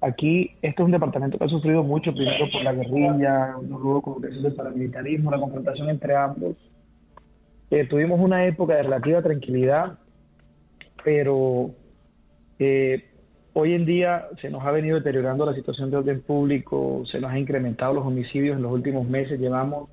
[0.02, 4.24] Aquí, este es un departamento que ha sufrido mucho, primero por la guerrilla, luego con
[4.24, 6.56] el paramilitarismo, la confrontación entre ambos.
[7.70, 9.98] Eh, tuvimos una época de relativa tranquilidad,
[11.04, 11.70] pero
[12.58, 13.04] eh,
[13.54, 17.30] Hoy en día se nos ha venido deteriorando la situación de orden público, se nos
[17.30, 19.90] ha incrementado los homicidios en los últimos meses, llevamos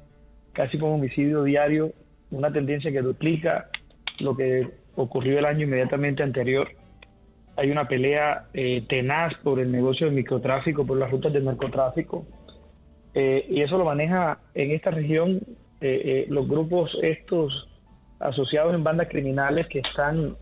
[0.53, 1.91] casi como homicidio diario,
[2.31, 3.69] una tendencia que duplica
[4.19, 6.69] lo que ocurrió el año inmediatamente anterior.
[7.59, 12.25] Hay una pelea eh, tenaz por el negocio del microtráfico, por las rutas del narcotráfico,
[13.13, 15.41] eh, y eso lo maneja en esta región
[15.81, 17.67] eh, los grupos estos
[18.19, 20.37] asociados en bandas criminales que están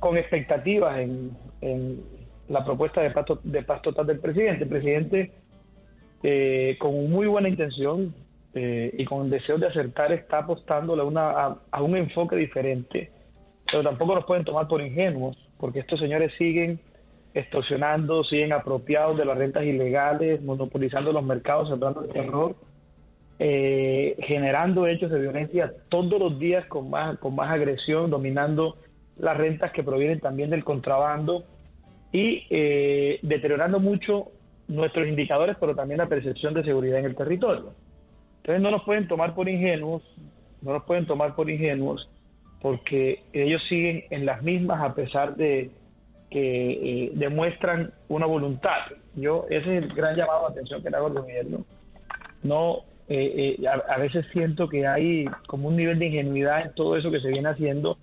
[0.00, 1.36] con expectativas en,
[2.48, 4.64] la propuesta de paz, de paz total del presidente.
[4.64, 5.32] El presidente,
[6.22, 8.14] eh, con muy buena intención
[8.54, 13.10] eh, y con el deseo de acertar, está apostándole a, una, a, un enfoque diferente,
[13.66, 16.80] pero tampoco nos pueden tomar por ingenuos, porque estos señores siguen
[17.34, 22.56] extorsionando, siguen apropiados de las rentas ilegales, monopolizando los mercados, sembrando el terror,
[23.38, 28.76] eh, generando hechos de violencia todos los días con más, con más agresión, dominando
[29.18, 31.44] las rentas que provienen también del contrabando
[32.12, 34.28] y eh, deteriorando mucho
[34.68, 37.74] nuestros indicadores, pero también la percepción de seguridad en el territorio.
[38.38, 40.02] Entonces no nos pueden tomar por ingenuos,
[40.62, 42.08] no nos pueden tomar por ingenuos,
[42.66, 45.70] porque ellos siguen en las mismas a pesar de
[46.32, 48.90] que eh, demuestran una voluntad.
[49.14, 51.64] Yo ese es el gran llamado de atención que le hago al gobierno.
[52.42, 56.96] No, eh, a, a veces siento que hay como un nivel de ingenuidad en todo
[56.96, 57.98] eso que se viene haciendo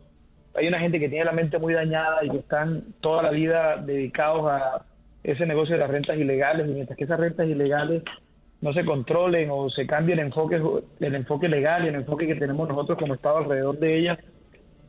[0.55, 3.77] hay una gente que tiene la mente muy dañada y que están toda la vida
[3.77, 4.85] dedicados a
[5.23, 8.03] ese negocio de las rentas ilegales, y mientras que esas rentas ilegales
[8.63, 10.61] no se controlen o se cambie el enfoque,
[11.01, 14.19] el enfoque legal y el enfoque que tenemos nosotros como Estado alrededor de ellas,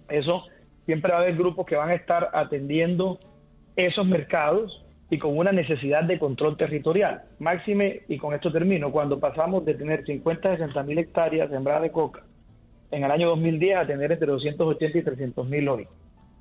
[0.08, 0.44] eso
[0.86, 3.18] siempre va a haber grupos que van a estar atendiendo
[3.76, 7.22] esos mercados y con una necesidad de control territorial.
[7.38, 11.82] Máxime, y con esto termino, cuando pasamos de tener 50 a 60 mil hectáreas sembradas
[11.82, 12.22] de coca
[12.90, 15.88] en el año 2010 a tener entre 280 y 300 mil hoy.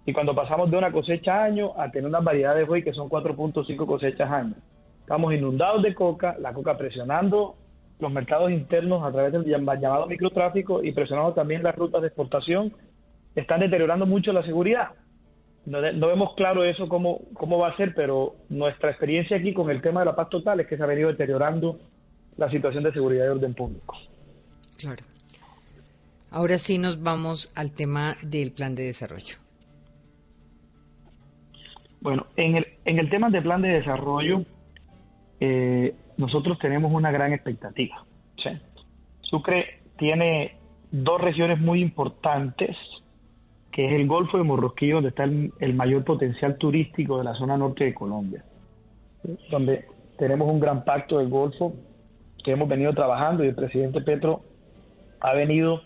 [0.06, 3.86] Y cuando pasamos de una cosecha año a tener unas variedades hoy que son 4.5
[3.86, 4.56] cosechas año.
[5.00, 7.56] Estamos inundados de coca, la coca presionando
[8.00, 12.74] los mercados internos a través del llamado microtráfico y presionando también las rutas de exportación.
[13.36, 14.90] Están deteriorando mucho la seguridad.
[15.66, 19.82] No, vemos claro eso cómo, cómo va a ser, pero nuestra experiencia aquí con el
[19.82, 21.80] tema de la paz total es que se ha venido deteriorando
[22.38, 23.96] la situación de seguridad y orden público.
[24.78, 25.04] Claro.
[26.32, 29.38] Ahora sí nos vamos al tema del plan de desarrollo.
[32.02, 34.44] Bueno, en el, en el tema del plan de desarrollo,
[35.40, 38.04] eh, nosotros tenemos una gran expectativa.
[39.22, 40.58] Sucre tiene
[40.92, 42.76] dos regiones muy importantes,
[43.74, 47.58] que es el Golfo de Morrosquillo, donde está el, mayor potencial turístico de la zona
[47.58, 48.46] norte de Colombia,
[49.50, 49.86] donde
[50.18, 51.74] tenemos un gran pacto del Golfo
[52.44, 54.42] que hemos venido trabajando y el presidente Petro
[55.22, 55.82] ha venido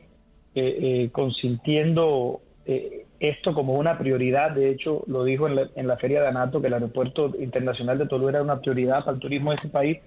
[0.54, 4.52] eh, eh, consintiendo eh, esto como una prioridad.
[4.52, 7.98] De hecho, lo dijo en la, en la Feria de Anato, que el Aeropuerto Internacional
[8.00, 10.00] de Toluca era una prioridad para el turismo de ese país,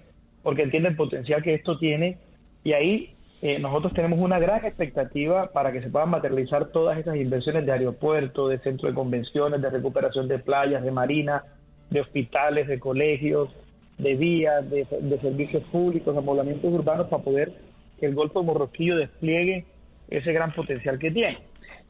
[0.43, 2.17] porque entiende el potencial que esto tiene.
[2.63, 7.15] Y ahí eh, nosotros tenemos una gran expectativa para que se puedan materializar todas esas
[7.15, 11.43] inversiones de aeropuerto, de centro de convenciones, de recuperación de playas, de marina,
[11.89, 13.49] de hospitales, de colegios,
[13.97, 14.85] de vías, de,
[15.21, 17.51] servicios públicos, amoblamientos urbanos para poder
[17.99, 19.65] que el Golfo de Morrosquillo despliegue
[20.09, 21.39] ese gran potencial que tiene.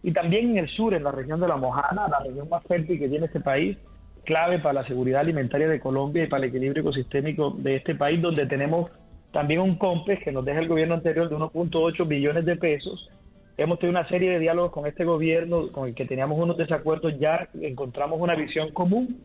[0.04, 2.98] Y también en el sur, en la región de la Mojana, la región más fértil
[2.98, 3.78] que tiene este país,
[4.24, 8.22] clave para la seguridad alimentaria de Colombia y para el equilibrio ecosistémico de este país,
[8.22, 8.90] donde tenemos
[9.32, 13.10] también un COMPES que nos deja el gobierno anterior de 1.8 billones de pesos.
[13.58, 17.18] Hemos tenido una serie de diálogos con este gobierno, con el que teníamos unos desacuerdos,
[17.20, 19.22] ya encontramos una visión común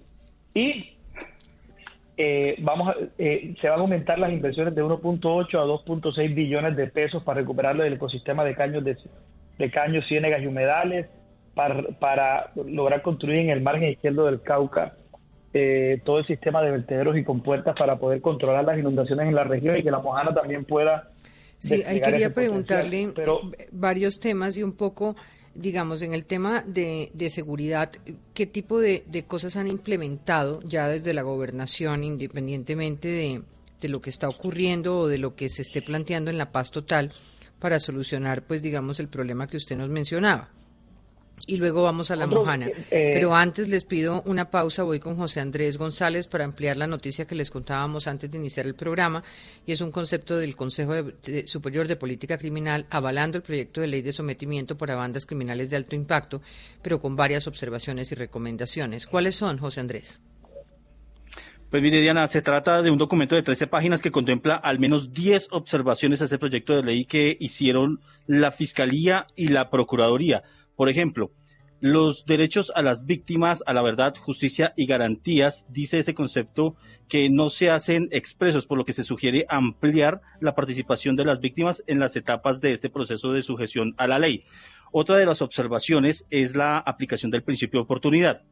[0.55, 0.97] y
[2.19, 6.87] eh, vamos eh, se van a aumentar las inversiones de 1.8 a 2.6 billones de
[6.87, 11.07] pesos para recuperar el ecosistema de caños de caños, ciénegas y humedales,
[11.55, 14.95] para, para lograr construir en el margen izquierdo del Cauca
[15.59, 19.45] eh, todo el sistema de vertederos y compuertas para poder controlar las inundaciones en la
[19.45, 21.11] región y que la Mojana también pueda.
[21.59, 23.14] Sí, ahí quería preguntarle
[23.73, 25.16] varios temas y un poco,
[25.55, 27.90] digamos, en el tema de, seguridad,
[28.35, 33.42] ¿qué tipo de, cosas han implementado ya desde la gobernación, independientemente de,
[33.81, 36.71] de lo que está ocurriendo o de lo que se esté planteando en la paz
[36.71, 37.14] total,
[37.59, 40.51] para solucionar, pues, digamos, el problema que usted nos mencionaba?
[41.46, 42.66] Y luego vamos a la Mojana.
[42.66, 46.87] Eh, Pero antes les pido una pausa, voy con José Andrés González para ampliar la
[46.87, 49.22] noticia que les contábamos antes de iniciar el programa,
[49.66, 50.94] y es un concepto del Consejo
[51.44, 55.77] Superior de Política Criminal avalando el proyecto de ley de sometimiento para bandas criminales de
[55.77, 56.40] alto impacto,
[56.83, 59.07] pero con varias observaciones y recomendaciones.
[59.07, 60.20] ¿Cuáles son, José Andrés?
[61.70, 65.12] Pues mire, Diana, se trata de un documento de 13 páginas que contempla al menos
[65.12, 70.44] 10 observaciones a ese proyecto de ley que hicieron la Fiscalía y la Procuraduría
[70.77, 71.33] por ejemplo,
[71.81, 76.77] los derechos a las víctimas, a la verdad, justicia y garantías, dice ese concepto
[77.09, 81.41] que no se hacen expresos, por lo que se sugiere ampliar la participación de las
[81.41, 84.45] víctimas en las etapas de este proceso de sujeción a la ley.
[84.91, 88.43] Otra de las observaciones es la aplicación del principio de oportunidad.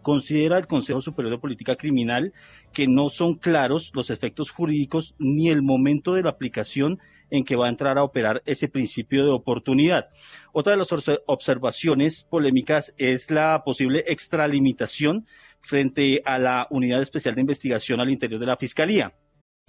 [0.00, 2.32] Considera el Consejo Superior de Política Criminal
[2.72, 6.98] que no son claros los efectos jurídicos ni el momento de la aplicación
[7.30, 10.08] en que va a entrar a operar ese principio de oportunidad.
[10.52, 10.88] Otra de las
[11.26, 15.26] observaciones polémicas es la posible extralimitación
[15.60, 19.12] frente a la Unidad Especial de Investigación al interior de la Fiscalía.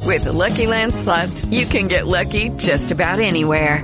[0.03, 3.83] With Lucky Land slots, you can get lucky just about anywhere.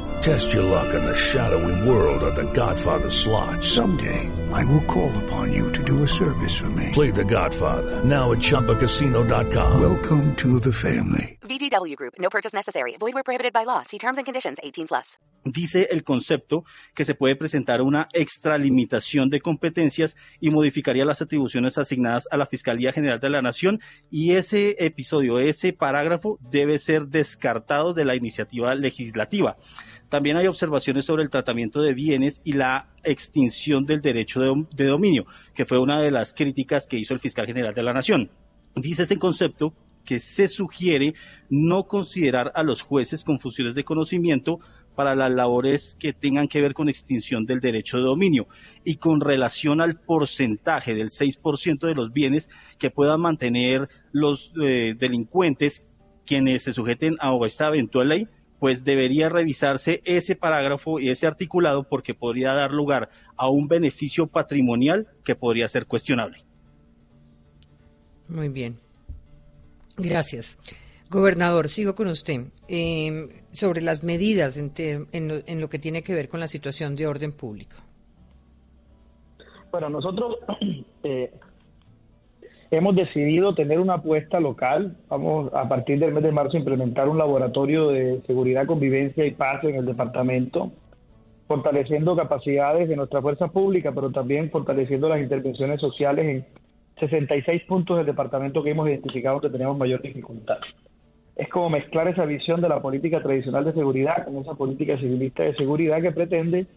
[0.21, 3.63] Test your luck in the shadowy world of The Godfather slot.
[3.63, 6.91] Someday, I will call upon you to do a service for me.
[6.93, 9.79] Play The Godfather, now at ChumbaCasino.com.
[9.81, 11.39] Welcome to the family.
[11.41, 12.97] VGW Group, no purchase necessary.
[12.99, 13.81] Void where prohibited by law.
[13.81, 15.17] See terms and conditions 18 plus.
[15.43, 21.79] Dice el concepto que se puede presentar una extralimitación de competencias y modificaría las atribuciones
[21.79, 23.81] asignadas a la Fiscalía General de la Nación
[24.11, 29.57] y ese episodio, ese parágrafo debe ser descartado de la iniciativa legislativa.
[30.11, 35.25] También hay observaciones sobre el tratamiento de bienes y la extinción del derecho de, dominio,
[35.53, 38.29] que fue una de las críticas que hizo el fiscal general de la Nación.
[38.75, 41.13] Dice ese concepto que se sugiere
[41.49, 44.59] no considerar a los jueces con funciones de conocimiento
[44.95, 48.49] para las labores que tengan que ver con extinción del derecho de dominio
[48.83, 54.93] y con relación al porcentaje del 6% de los bienes que puedan mantener los eh,
[54.99, 55.85] delincuentes
[56.25, 58.27] quienes se sujeten a esta eventual ley
[58.61, 64.27] pues debería revisarse ese parágrafo y ese articulado porque podría dar lugar a un beneficio
[64.27, 66.43] patrimonial que podría ser cuestionable.
[68.27, 68.77] Muy bien.
[69.97, 70.59] Gracias.
[71.09, 72.45] Gobernador, sigo con usted.
[72.67, 76.39] Eh, sobre las medidas en, te- en lo, en lo que tiene que ver con
[76.39, 77.77] la situación de orden público.
[79.71, 80.35] Bueno, nosotros
[81.03, 81.33] eh,
[82.71, 84.95] hemos decidido tener una apuesta local.
[85.09, 89.31] Vamos a partir del mes de marzo a implementar un laboratorio de seguridad, convivencia y
[89.31, 90.71] paz en el departamento,
[91.47, 96.45] fortaleciendo capacidades de nuestra fuerza pública, pero también fortaleciendo las intervenciones sociales en
[96.99, 100.59] 66 puntos del departamento que hemos identificado que tenemos mayor dificultad.
[101.35, 105.43] Es como mezclar esa visión de la política tradicional de seguridad con esa política civilista
[105.43, 106.67] de seguridad que pretende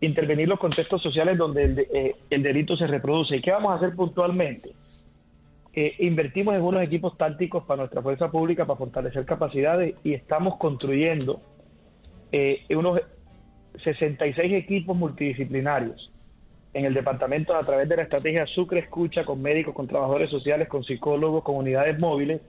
[0.00, 3.36] intervenir los contextos sociales donde el, de- eh, el delito se reproduce.
[3.36, 4.70] ¿Y qué vamos a hacer puntualmente?
[5.74, 10.56] Eh, invertimos en unos equipos tácticos para nuestra fuerza pública para fortalecer capacidades y estamos
[10.56, 11.40] construyendo
[12.30, 13.00] eh, unos
[13.82, 16.12] 66 equipos multidisciplinarios
[16.74, 20.68] en el departamento a través de la estrategia Sucre Escucha con médicos, con trabajadores sociales,
[20.68, 22.42] con psicólogos, con unidades móviles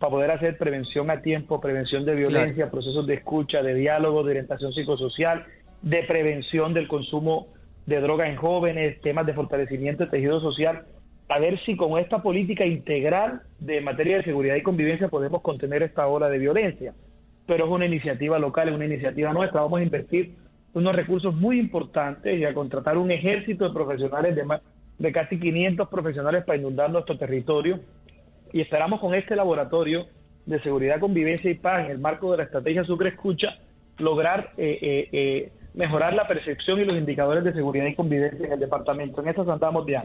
[0.00, 4.30] para poder hacer prevención a tiempo, prevención de violencia, procesos de escucha, de diálogo, de
[4.30, 5.46] orientación psicosocial,
[5.82, 7.48] de prevención del consumo
[7.86, 10.84] de drogas en jóvenes, temas de fortalecimiento del tejido social,
[11.28, 15.82] a ver si con esta política integral de materia de seguridad y convivencia podemos contener
[15.82, 16.94] esta ola de violencia.
[17.46, 20.34] Pero es una iniciativa local, es una iniciativa nuestra, vamos a invertir
[20.72, 24.60] unos recursos muy importantes y a contratar un ejército de profesionales de más
[24.98, 27.80] de casi 500 profesionales para inundar nuestro territorio
[28.52, 30.06] y esperamos con este laboratorio
[30.46, 33.58] de seguridad, convivencia y paz en el marco de la estrategia Sucre Escucha
[33.98, 38.52] lograr eh, eh, eh, mejorar la percepción y los indicadores de seguridad y convivencia en
[38.52, 39.22] el departamento.
[39.22, 40.04] En eso andamos bien.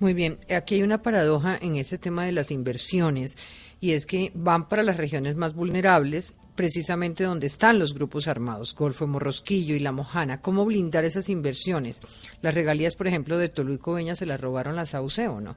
[0.00, 3.36] Muy bien, aquí hay una paradoja en ese tema de las inversiones
[3.80, 8.76] y es que van para las regiones más vulnerables, precisamente donde están los grupos armados,
[8.76, 10.40] Golfo Morrosquillo y La Mojana.
[10.40, 12.00] ¿Cómo blindar esas inversiones?
[12.42, 15.56] Las regalías, por ejemplo, de Toluca y Coveña se las robaron las AUC o no?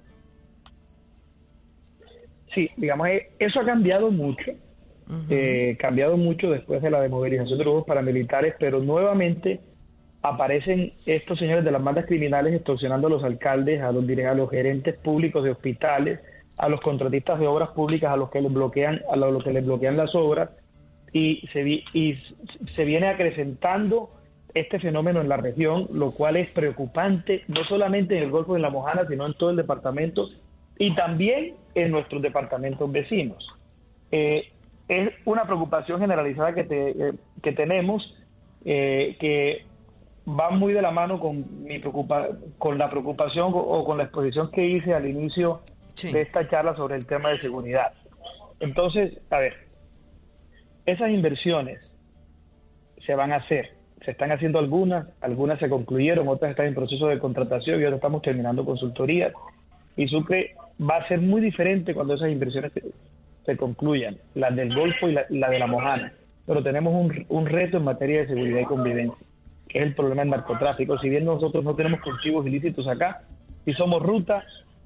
[2.55, 4.51] Sí, digamos, eh, eso ha cambiado mucho,
[5.29, 9.59] eh, cambiado mucho después de la desmovilización de los grupos paramilitares, pero nuevamente
[10.23, 14.49] aparecen estos señores de las bandas criminales extorsionando a los alcaldes, a los, a los
[14.49, 16.19] gerentes públicos de hospitales,
[16.57, 19.65] a los contratistas de obras públicas, a los que les bloquean, a los que les
[19.65, 20.49] bloquean las obras,
[21.13, 22.17] y se, y
[22.75, 24.11] se viene acrecentando
[24.53, 28.59] este fenómeno en la región, lo cual es preocupante, no solamente en el Golfo de
[28.59, 30.29] la Mojana, sino en todo el departamento
[30.77, 33.47] y también en nuestros departamentos vecinos.
[34.11, 34.43] Eh,
[34.87, 37.13] es una preocupación generalizada que, te- eh,
[37.55, 38.13] tenemos,
[38.65, 39.63] eh, que
[40.27, 44.51] va muy de la mano con, mi preocupa con la preocupación o- con la exposición
[44.51, 45.61] que hice al inicio
[46.11, 47.91] de esta charla sobre el tema de seguridad.
[48.59, 49.53] Entonces, a ver,
[50.85, 51.79] esas inversiones
[53.05, 53.71] se van a hacer.
[54.05, 57.97] Se están haciendo algunas, algunas se concluyeron, otras están en proceso de contratación y otras
[57.97, 59.33] estamos terminando consultorías.
[59.95, 62.83] Y Sucre va a ser muy diferente cuando esas inversiones se,
[63.45, 66.13] se concluyan, las del Golfo y la, la de la Mojana.
[66.47, 69.25] Pero tenemos un, un reto en materia de seguridad y convivencia,
[69.71, 70.97] que es el problema del narcotráfico.
[70.99, 73.21] Si bien nosotros no tenemos cultivos ilícitos acá,
[73.65, 74.43] y somos ruta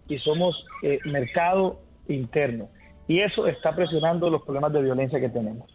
[0.07, 2.69] y somos eh, mercado interno.
[3.07, 5.69] Y eso está presionando los problemas de violencia que tenemos.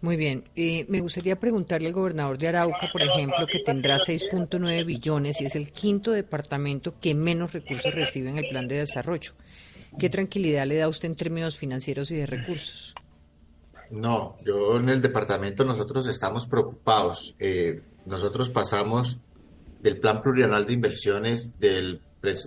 [0.00, 0.44] Muy bien.
[0.54, 5.46] Eh, me gustaría preguntarle al gobernador de Arauca, por ejemplo, que tendrá 6.9 billones y
[5.46, 9.32] es el quinto departamento que menos recursos recibe en el plan de desarrollo.
[9.98, 12.94] ¿Qué tranquilidad le da a usted en términos financieros y de recursos?
[13.90, 17.34] No, yo en el departamento nosotros estamos preocupados.
[17.38, 19.20] Eh, nosotros pasamos
[19.80, 22.00] del plan plurianual de inversiones del,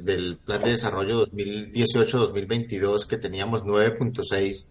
[0.03, 4.67] del plan de desarrollo 2018-2022 que teníamos 9.6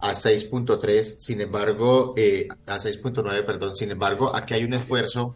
[0.00, 5.34] a 6.3, sin embargo, eh, a 6.9, perdón, sin embargo, aquí hay un esfuerzo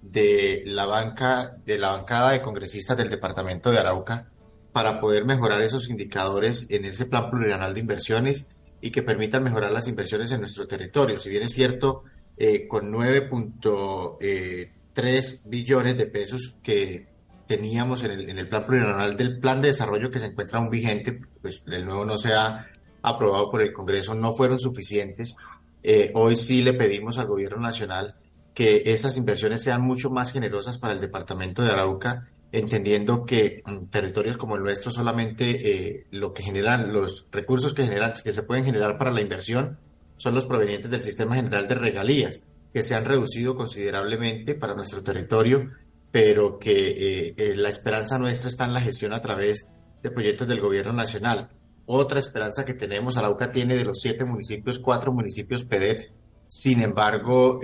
[0.00, 4.28] de la banca, de la bancada de congresistas del departamento de Arauca
[4.72, 8.46] para poder mejorar esos indicadores en ese plan plurianual de inversiones
[8.82, 11.18] y que permitan mejorar las inversiones en nuestro territorio.
[11.18, 12.02] Si bien es cierto,
[12.36, 17.08] eh, con 9.3 billones de pesos que
[17.46, 20.68] teníamos en el, en el plan plurianual del plan de desarrollo que se encuentra aún
[20.68, 22.66] vigente, pues el nuevo no se ha
[23.02, 25.36] aprobado por el Congreso, no fueron suficientes.
[25.82, 28.16] Eh, hoy sí le pedimos al gobierno nacional
[28.54, 33.88] que esas inversiones sean mucho más generosas para el departamento de Arauca, entendiendo que en
[33.88, 38.42] territorios como el nuestro solamente eh, lo que generan, los recursos que generan, que se
[38.42, 39.78] pueden generar para la inversión
[40.18, 45.02] son los provenientes del sistema general de regalías, que se han reducido considerablemente para nuestro
[45.02, 45.70] territorio,
[46.10, 49.68] pero que eh, eh, la esperanza nuestra está en la gestión a través
[50.02, 51.48] de proyectos del gobierno nacional.
[51.86, 56.12] Otra esperanza que tenemos, Arauca tiene de los siete municipios, cuatro municipios PEDET.
[56.46, 57.60] Sin embargo,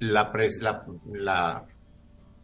[0.00, 0.30] la,
[0.60, 0.84] la,
[1.14, 1.66] la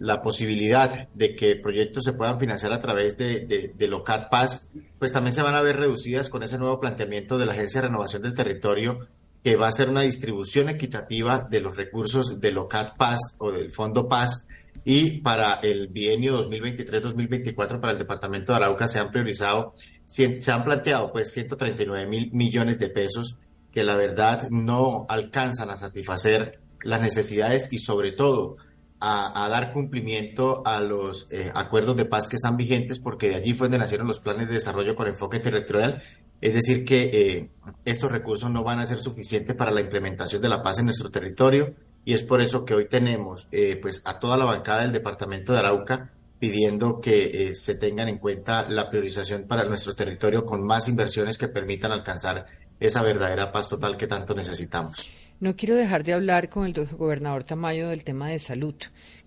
[0.01, 4.69] la posibilidad de que proyectos se puedan financiar a través de, de, de LOCAT Paz,
[4.99, 7.89] pues también se van a ver reducidas con ese nuevo planteamiento de la Agencia de
[7.89, 8.99] Renovación del Territorio,
[9.45, 13.71] que va a ser una distribución equitativa de los recursos de LOCAT Paz o del
[13.71, 14.47] Fondo Paz
[14.87, 19.75] y para el bienio 2023-2024 para el departamento de Arauca se han priorizado,
[20.07, 23.37] se han planteado pues 139 mil millones de pesos
[23.71, 28.57] que la verdad no alcanzan a satisfacer las necesidades y sobre todo
[29.01, 33.55] a, dar cumplimiento a los eh, acuerdos de paz que están vigentes, porque de allí
[33.55, 36.03] fue donde nacieron los planes de desarrollo con enfoque territorial.
[36.43, 37.51] Es decir, que eh,
[37.85, 41.11] estos recursos no van a ser suficientes para la implementación de la paz en nuestro
[41.11, 41.75] territorio
[42.05, 45.53] y es por eso que hoy tenemos eh, pues a toda la bancada del departamento
[45.53, 50.89] de Arauca pidiendo que se tengan en cuenta la priorización para nuestro territorio con más
[50.89, 52.47] inversiones que permitan alcanzar
[52.79, 55.11] esa verdadera paz total que tanto necesitamos.
[55.41, 58.75] No quiero dejar de hablar con el gobernador Tamayo del tema de salud.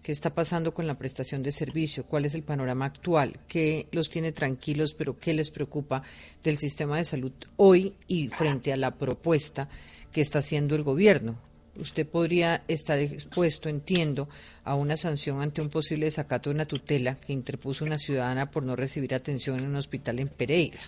[0.04, 2.06] ¿Qué está pasando con la prestación de servicio?
[2.06, 3.40] ¿Cuál es el panorama actual?
[3.48, 6.04] ¿Qué los tiene tranquilos, pero qué les preocupa
[6.44, 9.70] del sistema de salud hoy y frente a la propuesta
[10.12, 11.40] que está haciendo el gobierno?
[11.78, 14.30] Usted podría estar expuesto, entiendo,
[14.64, 18.62] a una sanción ante un posible desacato de una tutela que interpuso una ciudadana por
[18.62, 20.80] no recibir atención en un hospital en Pereira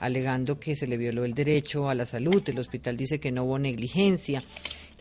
[0.00, 2.42] alegando que se le violó el derecho a la salud.
[2.48, 4.42] El hospital dice que no hubo negligencia.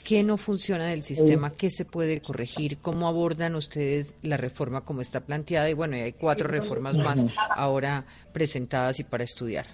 [0.03, 1.51] ¿Qué no funciona del sistema?
[1.57, 2.77] ¿Qué se puede corregir?
[2.77, 5.69] ¿Cómo abordan ustedes la reforma como está planteada?
[5.69, 9.65] Y bueno, hay cuatro reformas más ahora presentadas y para estudiar.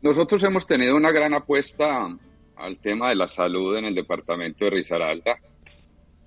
[0.00, 2.08] Nosotros hemos tenido una gran apuesta
[2.56, 5.38] al tema de la salud en el departamento de Risaralda.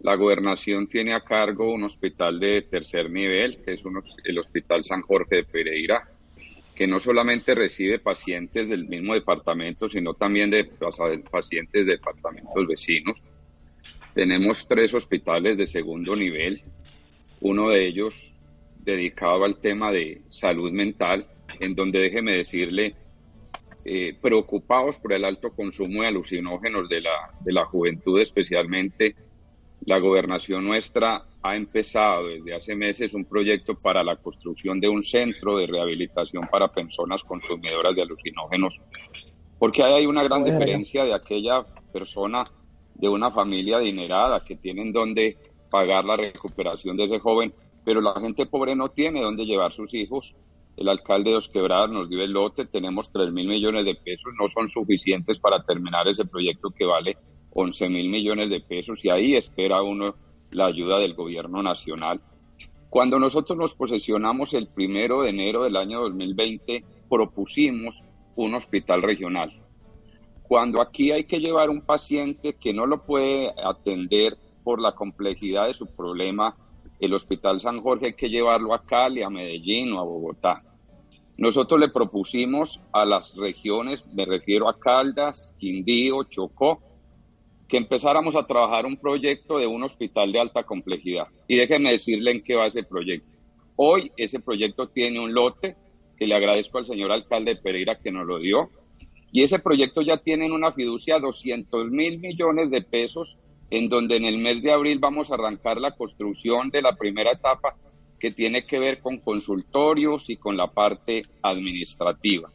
[0.01, 3.81] La gobernación tiene a cargo un hospital de tercer nivel, que es
[4.25, 6.07] el Hospital San Jorge de Pereira,
[6.75, 10.69] que no solamente recibe pacientes del mismo departamento, sino también de
[11.29, 13.17] pacientes de departamentos vecinos.
[14.13, 16.63] Tenemos tres hospitales de segundo nivel,
[17.41, 18.31] uno de ellos
[18.79, 21.27] dedicado al tema de salud mental,
[21.59, 22.95] en donde déjeme decirle,
[23.85, 29.15] eh, preocupados por el alto consumo de alucinógenos de la, de la juventud especialmente,
[29.85, 35.03] la gobernación nuestra ha empezado desde hace meses un proyecto para la construcción de un
[35.03, 38.79] centro de rehabilitación para personas consumidoras de alucinógenos,
[39.59, 42.45] porque hay una gran diferencia de aquella persona
[42.95, 45.37] de una familia adinerada que tienen donde
[45.69, 49.93] pagar la recuperación de ese joven, pero la gente pobre no tiene donde llevar sus
[49.93, 50.33] hijos.
[50.77, 54.31] El alcalde de Dos Quebradas nos dio el lote, tenemos 3 mil millones de pesos,
[54.39, 57.17] no son suficientes para terminar ese proyecto que vale
[57.51, 60.15] 11 mil millones de pesos y ahí espera uno
[60.55, 62.21] la ayuda del gobierno nacional.
[62.89, 68.03] Cuando nosotros nos posesionamos el primero de enero del año 2020, propusimos
[68.35, 69.51] un hospital regional.
[70.43, 75.67] Cuando aquí hay que llevar un paciente que no lo puede atender por la complejidad
[75.67, 76.55] de su problema,
[76.99, 80.63] el Hospital San Jorge hay que llevarlo a Cali, a Medellín o a Bogotá.
[81.37, 86.79] Nosotros le propusimos a las regiones, me refiero a Caldas, Quindío, Chocó,
[87.67, 91.27] que empezáramos a trabajar un proyecto de un hospital de alta complejidad.
[91.47, 93.37] Y déjenme decirle en qué va ese proyecto.
[93.75, 95.75] Hoy ese proyecto tiene un lote
[96.17, 98.69] que le agradezco al señor alcalde Pereira que nos lo dio.
[99.31, 103.37] Y ese proyecto ya tiene una fiducia 200 mil millones de pesos,
[103.71, 107.31] en donde en el mes de abril vamos a arrancar la construcción de la primera
[107.31, 107.75] etapa
[108.19, 112.51] que tiene que ver con consultorios y con la parte administrativa.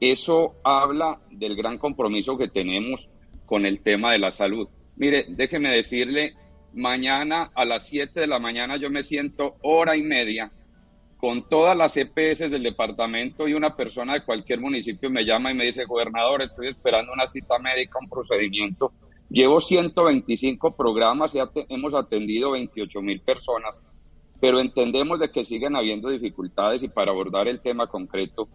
[0.00, 3.08] Eso habla del gran compromiso que tenemos
[3.48, 4.68] con el tema de la salud.
[4.96, 6.34] Mire, déjeme decirle,
[6.74, 10.52] mañana a las 7 de la mañana yo me siento hora y media
[11.16, 15.54] con todas las EPS del departamento y una persona de cualquier municipio me llama y
[15.54, 18.92] me dice, gobernador, estoy esperando una cita médica, un procedimiento.
[19.30, 21.38] Llevo 125 programas y
[21.70, 23.82] hemos atendido 28 mil personas,
[24.40, 28.48] pero entendemos de que siguen habiendo dificultades y para abordar el tema concreto,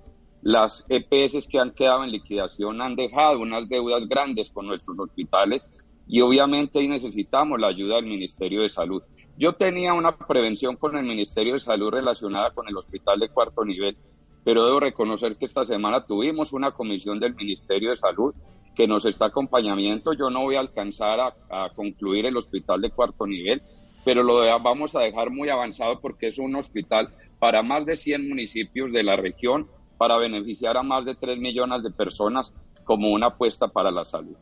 [0.43, 5.69] las EPS que han quedado en liquidación han dejado unas deudas grandes con nuestros hospitales
[6.05, 9.01] y obviamente ahí necesitamos la ayuda del Ministerio de Salud.
[9.37, 13.63] Yo tenía una prevención con el Ministerio de Salud relacionada con el hospital de cuarto
[13.63, 13.95] nivel,
[14.43, 18.35] pero debo reconocer que esta semana tuvimos una comisión del Ministerio de Salud
[18.75, 20.11] que nos está acompañamiento.
[20.11, 23.61] Yo no voy a alcanzar a, a concluir el hospital de cuarto nivel,
[24.03, 27.07] pero lo vamos a dejar muy avanzado porque es un hospital
[27.39, 31.83] para más de 100 municipios de la región para beneficiar a más de 3 millones
[31.83, 32.51] de personas
[32.83, 34.35] como una apuesta para la salud.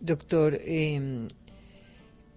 [0.00, 1.28] Doctor eh,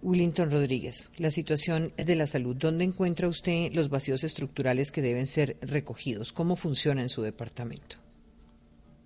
[0.05, 5.25] Willington Rodríguez, la situación de la salud, ¿dónde encuentra usted los vacíos estructurales que deben
[5.25, 6.31] ser recogidos?
[6.31, 7.97] ¿Cómo funciona en su departamento?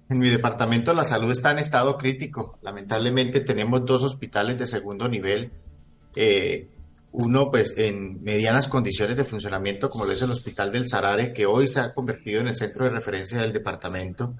[0.09, 2.57] En mi departamento la salud está en estado crítico.
[2.61, 5.51] Lamentablemente tenemos dos hospitales de segundo nivel
[6.15, 6.67] eh,
[7.11, 11.45] uno pues en medianas condiciones de funcionamiento, como lo es el Hospital del Sarare, que
[11.45, 14.35] hoy se ha convertido en el centro de referencia del departamento,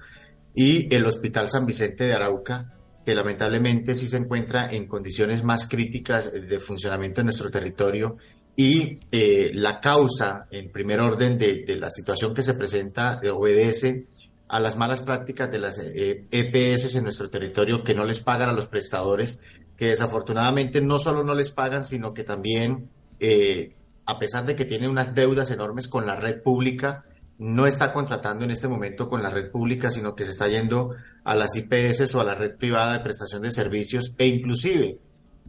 [0.54, 5.66] y el Hospital San Vicente de Arauca, que lamentablemente sí se encuentra en condiciones más
[5.66, 8.16] críticas de funcionamiento en nuestro territorio
[8.56, 14.06] y eh, la causa, en primer orden, de, de, la situación que se presenta obedece
[14.50, 18.48] a las malas prácticas de las eh, EPS en nuestro territorio que no les pagan
[18.48, 19.40] a los prestadores,
[19.76, 22.90] que desafortunadamente no solo no les pagan, sino que también,
[23.20, 23.76] eh,
[24.06, 27.04] a pesar de que tienen unas deudas enormes con la red pública,
[27.38, 30.96] no está contratando en este momento con la red pública, sino que se está yendo
[31.22, 34.98] a las IPS o a la red privada de prestación de servicios e inclusive,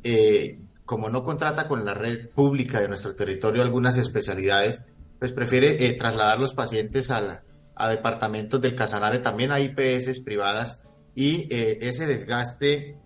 [0.04, 4.86] eh, como no contrata con la red pública de nuestro territorio algunas especialidades,
[5.18, 7.42] pues prefiere eh, trasladar los pacientes a,
[7.76, 10.82] a, departamentos del Casanare, también a IPS privadas
[11.16, 12.98] y eh, ese desgaste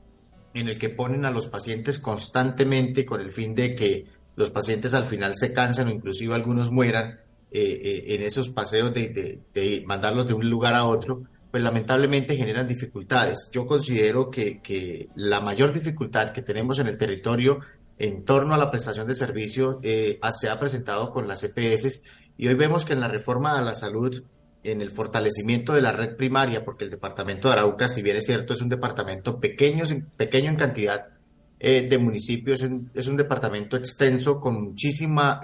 [0.53, 4.05] en el que ponen a los pacientes constantemente con el fin de que
[4.36, 7.20] los pacientes al final se cansan o inclusive algunos mueran,
[7.51, 11.63] eh, eh, en esos paseos de, de, de, mandarlos de un lugar a otro, pues
[11.63, 13.49] lamentablemente generan dificultades.
[13.53, 17.61] Yo considero que, que, la mayor dificultad que tenemos en el territorio
[17.97, 22.03] en torno a la prestación de servicios eh, se ha presentado con las EPS
[22.38, 24.24] y hoy vemos que en la reforma a la salud,
[24.72, 28.26] en el fortalecimiento de la red primaria, porque el departamento de Arauca, si bien es
[28.26, 29.84] cierto, es un departamento pequeño,
[30.18, 31.07] pequeño en cantidad
[31.59, 32.61] de municipios,
[32.93, 35.41] es un, departamento extenso con muchísima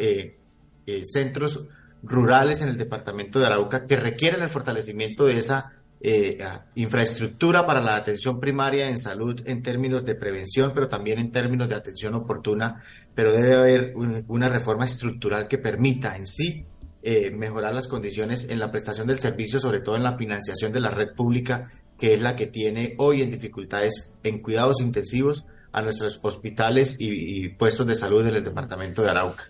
[1.03, 1.65] centros
[2.03, 6.39] rurales en el departamento de Arauca que requieren el fortalecimiento de esa eh,
[6.75, 11.69] infraestructura para la atención primaria en salud en términos de prevención, pero también en términos
[11.69, 12.81] de atención oportuna,
[13.13, 16.65] pero debe haber un, una reforma estructural que permita en sí
[17.03, 20.81] eh, mejorar las condiciones en la prestación del servicio, sobre todo en la financiación de
[20.81, 25.81] la red pública, que es la que tiene hoy en dificultades en cuidados intensivos a
[25.81, 29.45] nuestros hospitales y, puestos de salud del departamento de Arauca.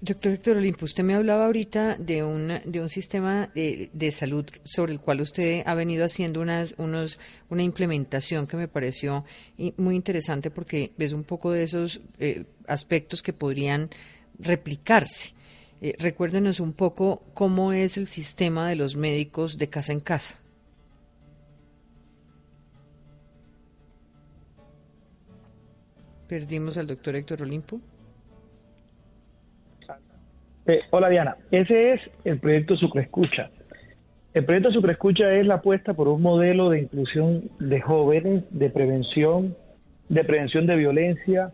[0.00, 4.44] Doctor Héctor Olimpo, usted me hablaba ahorita de, una, de un sistema de, de, salud
[4.64, 7.18] sobre el cual usted ha venido haciendo unas, unos,
[7.48, 9.24] una implementación que me pareció
[9.78, 13.90] muy interesante porque es un poco de esos eh, aspectos que podrían
[14.38, 15.35] replicarse.
[15.82, 20.40] Eh, recuérdenos un poco cómo es el sistema de los médicos de casa en casa.
[26.28, 27.80] Perdimos al doctor Héctor Olimpo.
[30.66, 33.50] Eh, hola Diana, ese es el proyecto Sucre Escucha.
[34.34, 38.70] El proyecto Sucre Escucha es la apuesta por un modelo de inclusión de jóvenes, de
[38.70, 39.54] prevención,
[40.08, 41.52] de prevención de violencia,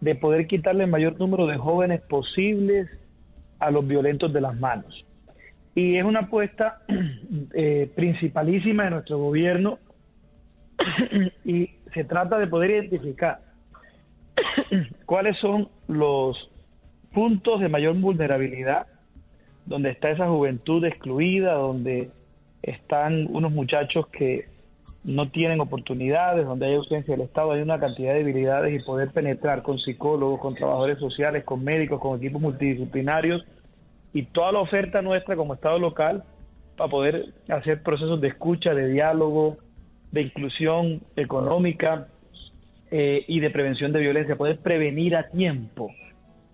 [0.00, 2.90] de poder quitarle el mayor número de jóvenes posibles
[3.60, 5.04] a los violentos de las manos.
[5.74, 6.82] Y es una apuesta
[7.54, 9.78] eh, principalísima de nuestro gobierno
[11.44, 13.40] y se trata de poder identificar
[15.06, 16.50] cuáles son los
[17.12, 18.86] puntos de mayor vulnerabilidad,
[19.66, 22.10] donde está esa juventud excluida, donde
[22.62, 24.49] están unos muchachos que
[25.02, 29.10] no tienen oportunidades, donde hay ausencia del Estado, hay una cantidad de debilidades y poder
[29.10, 33.44] penetrar con psicólogos, con trabajadores sociales, con médicos, con equipos multidisciplinarios
[34.12, 36.24] y toda la oferta nuestra como Estado local
[36.76, 39.56] para poder hacer procesos de escucha, de diálogo,
[40.12, 42.08] de inclusión económica
[42.90, 45.90] eh, y de prevención de violencia, poder prevenir a tiempo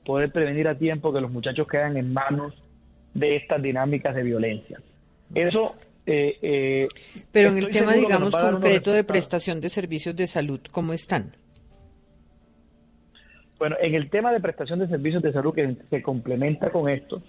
[0.07, 2.55] poder prevenir a tiempo que los muchachos quedan en manos
[3.13, 4.81] de estas dinámicas de violencia.
[5.35, 5.75] Eso.
[6.07, 6.89] Eh, eh,
[7.33, 11.37] Pero en el tema, digamos, concreto de prestación de servicios de salud, ¿cómo están?
[13.59, 17.23] Bueno, en el tema de prestación de servicios de salud que se complementa con esto,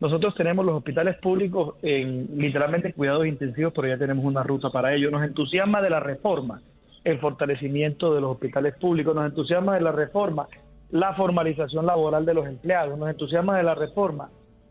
[0.00, 4.94] nosotros tenemos los hospitales públicos en literalmente cuidados intensivos, pero ya tenemos una ruta para
[4.94, 5.10] ello.
[5.10, 6.60] Nos entusiasma de la reforma
[7.04, 10.46] el fortalecimiento de los hospitales públicos, nos entusiasma de la reforma
[10.90, 12.98] la formalización laboral de los empleados.
[12.98, 14.30] Nos entusiasma de la reforma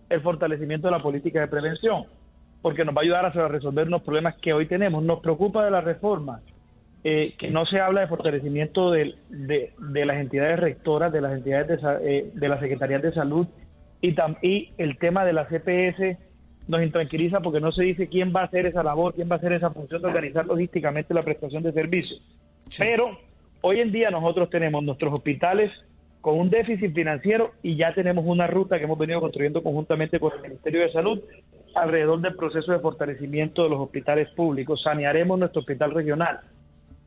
[0.10, 2.06] el fortalecimiento de la política de prevención,
[2.62, 5.04] porque nos va a ayudar a resolver unos problemas que hoy tenemos.
[5.04, 6.42] Nos preocupa de la reforma
[7.04, 11.68] eh, que no se habla de fortalecimiento de, de, las entidades rectoras, de las entidades
[11.68, 13.48] de, eh, de las secretarías de salud
[14.02, 16.18] y, y el tema de la CPS
[16.68, 19.38] nos intranquiliza porque no se dice quién va a hacer esa labor, quién va a
[19.38, 22.22] hacer esa función de organizar logísticamente la prestación de servicios.
[22.78, 23.18] Pero
[23.62, 25.72] hoy en día nosotros tenemos nuestros hospitales
[26.20, 30.34] con un déficit financiero y ya tenemos una ruta que hemos venido construyendo conjuntamente con
[30.34, 31.22] el Ministerio de Salud
[31.78, 34.82] alrededor del proceso de fortalecimiento de los hospitales públicos.
[34.84, 36.40] Sanearemos nuestro hospital regional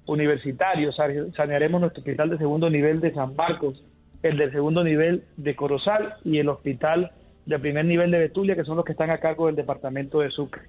[0.07, 3.83] universitario, sanearemos nuestro hospital de segundo nivel de San Marcos,
[4.23, 7.13] el del segundo nivel de Corozal y el hospital
[7.47, 10.31] de primer nivel de Betulia, que son los que están a cargo del departamento de
[10.31, 10.63] Sucre.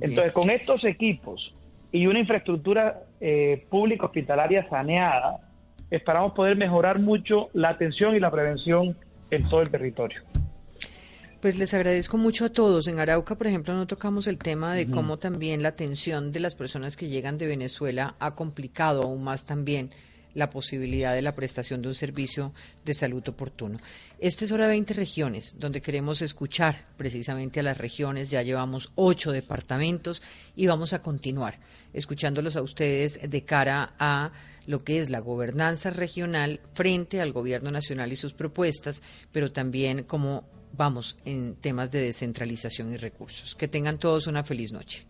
[0.00, 1.54] Entonces, con estos equipos
[1.92, 5.38] y una infraestructura eh, pública hospitalaria saneada,
[5.90, 8.96] esperamos poder mejorar mucho la atención y la prevención
[9.30, 10.22] en todo el territorio.
[11.40, 12.88] Pues les agradezco mucho a todos.
[12.88, 16.54] En Arauca, por ejemplo, no tocamos el tema de cómo también la atención de las
[16.54, 19.90] personas que llegan de Venezuela ha complicado aún más también
[20.32, 22.52] la posibilidad de la prestación de un servicio
[22.84, 23.78] de salud oportuno.
[24.18, 28.30] Esta es hora 20 regiones, donde queremos escuchar precisamente a las regiones.
[28.30, 30.22] Ya llevamos ocho departamentos
[30.54, 31.58] y vamos a continuar
[31.92, 34.32] escuchándolos a ustedes de cara a
[34.66, 40.02] lo que es la gobernanza regional frente al gobierno nacional y sus propuestas, pero también
[40.02, 43.54] cómo vamos en temas de descentralización y recursos.
[43.54, 45.06] Que tengan todos una feliz noche.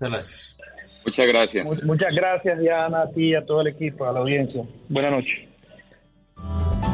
[0.00, 0.58] Gracias.
[1.04, 1.84] Muchas gracias.
[1.84, 4.62] Muchas gracias, Diana, a ti y a todo el equipo, a la audiencia.
[4.88, 6.93] Buenas noches.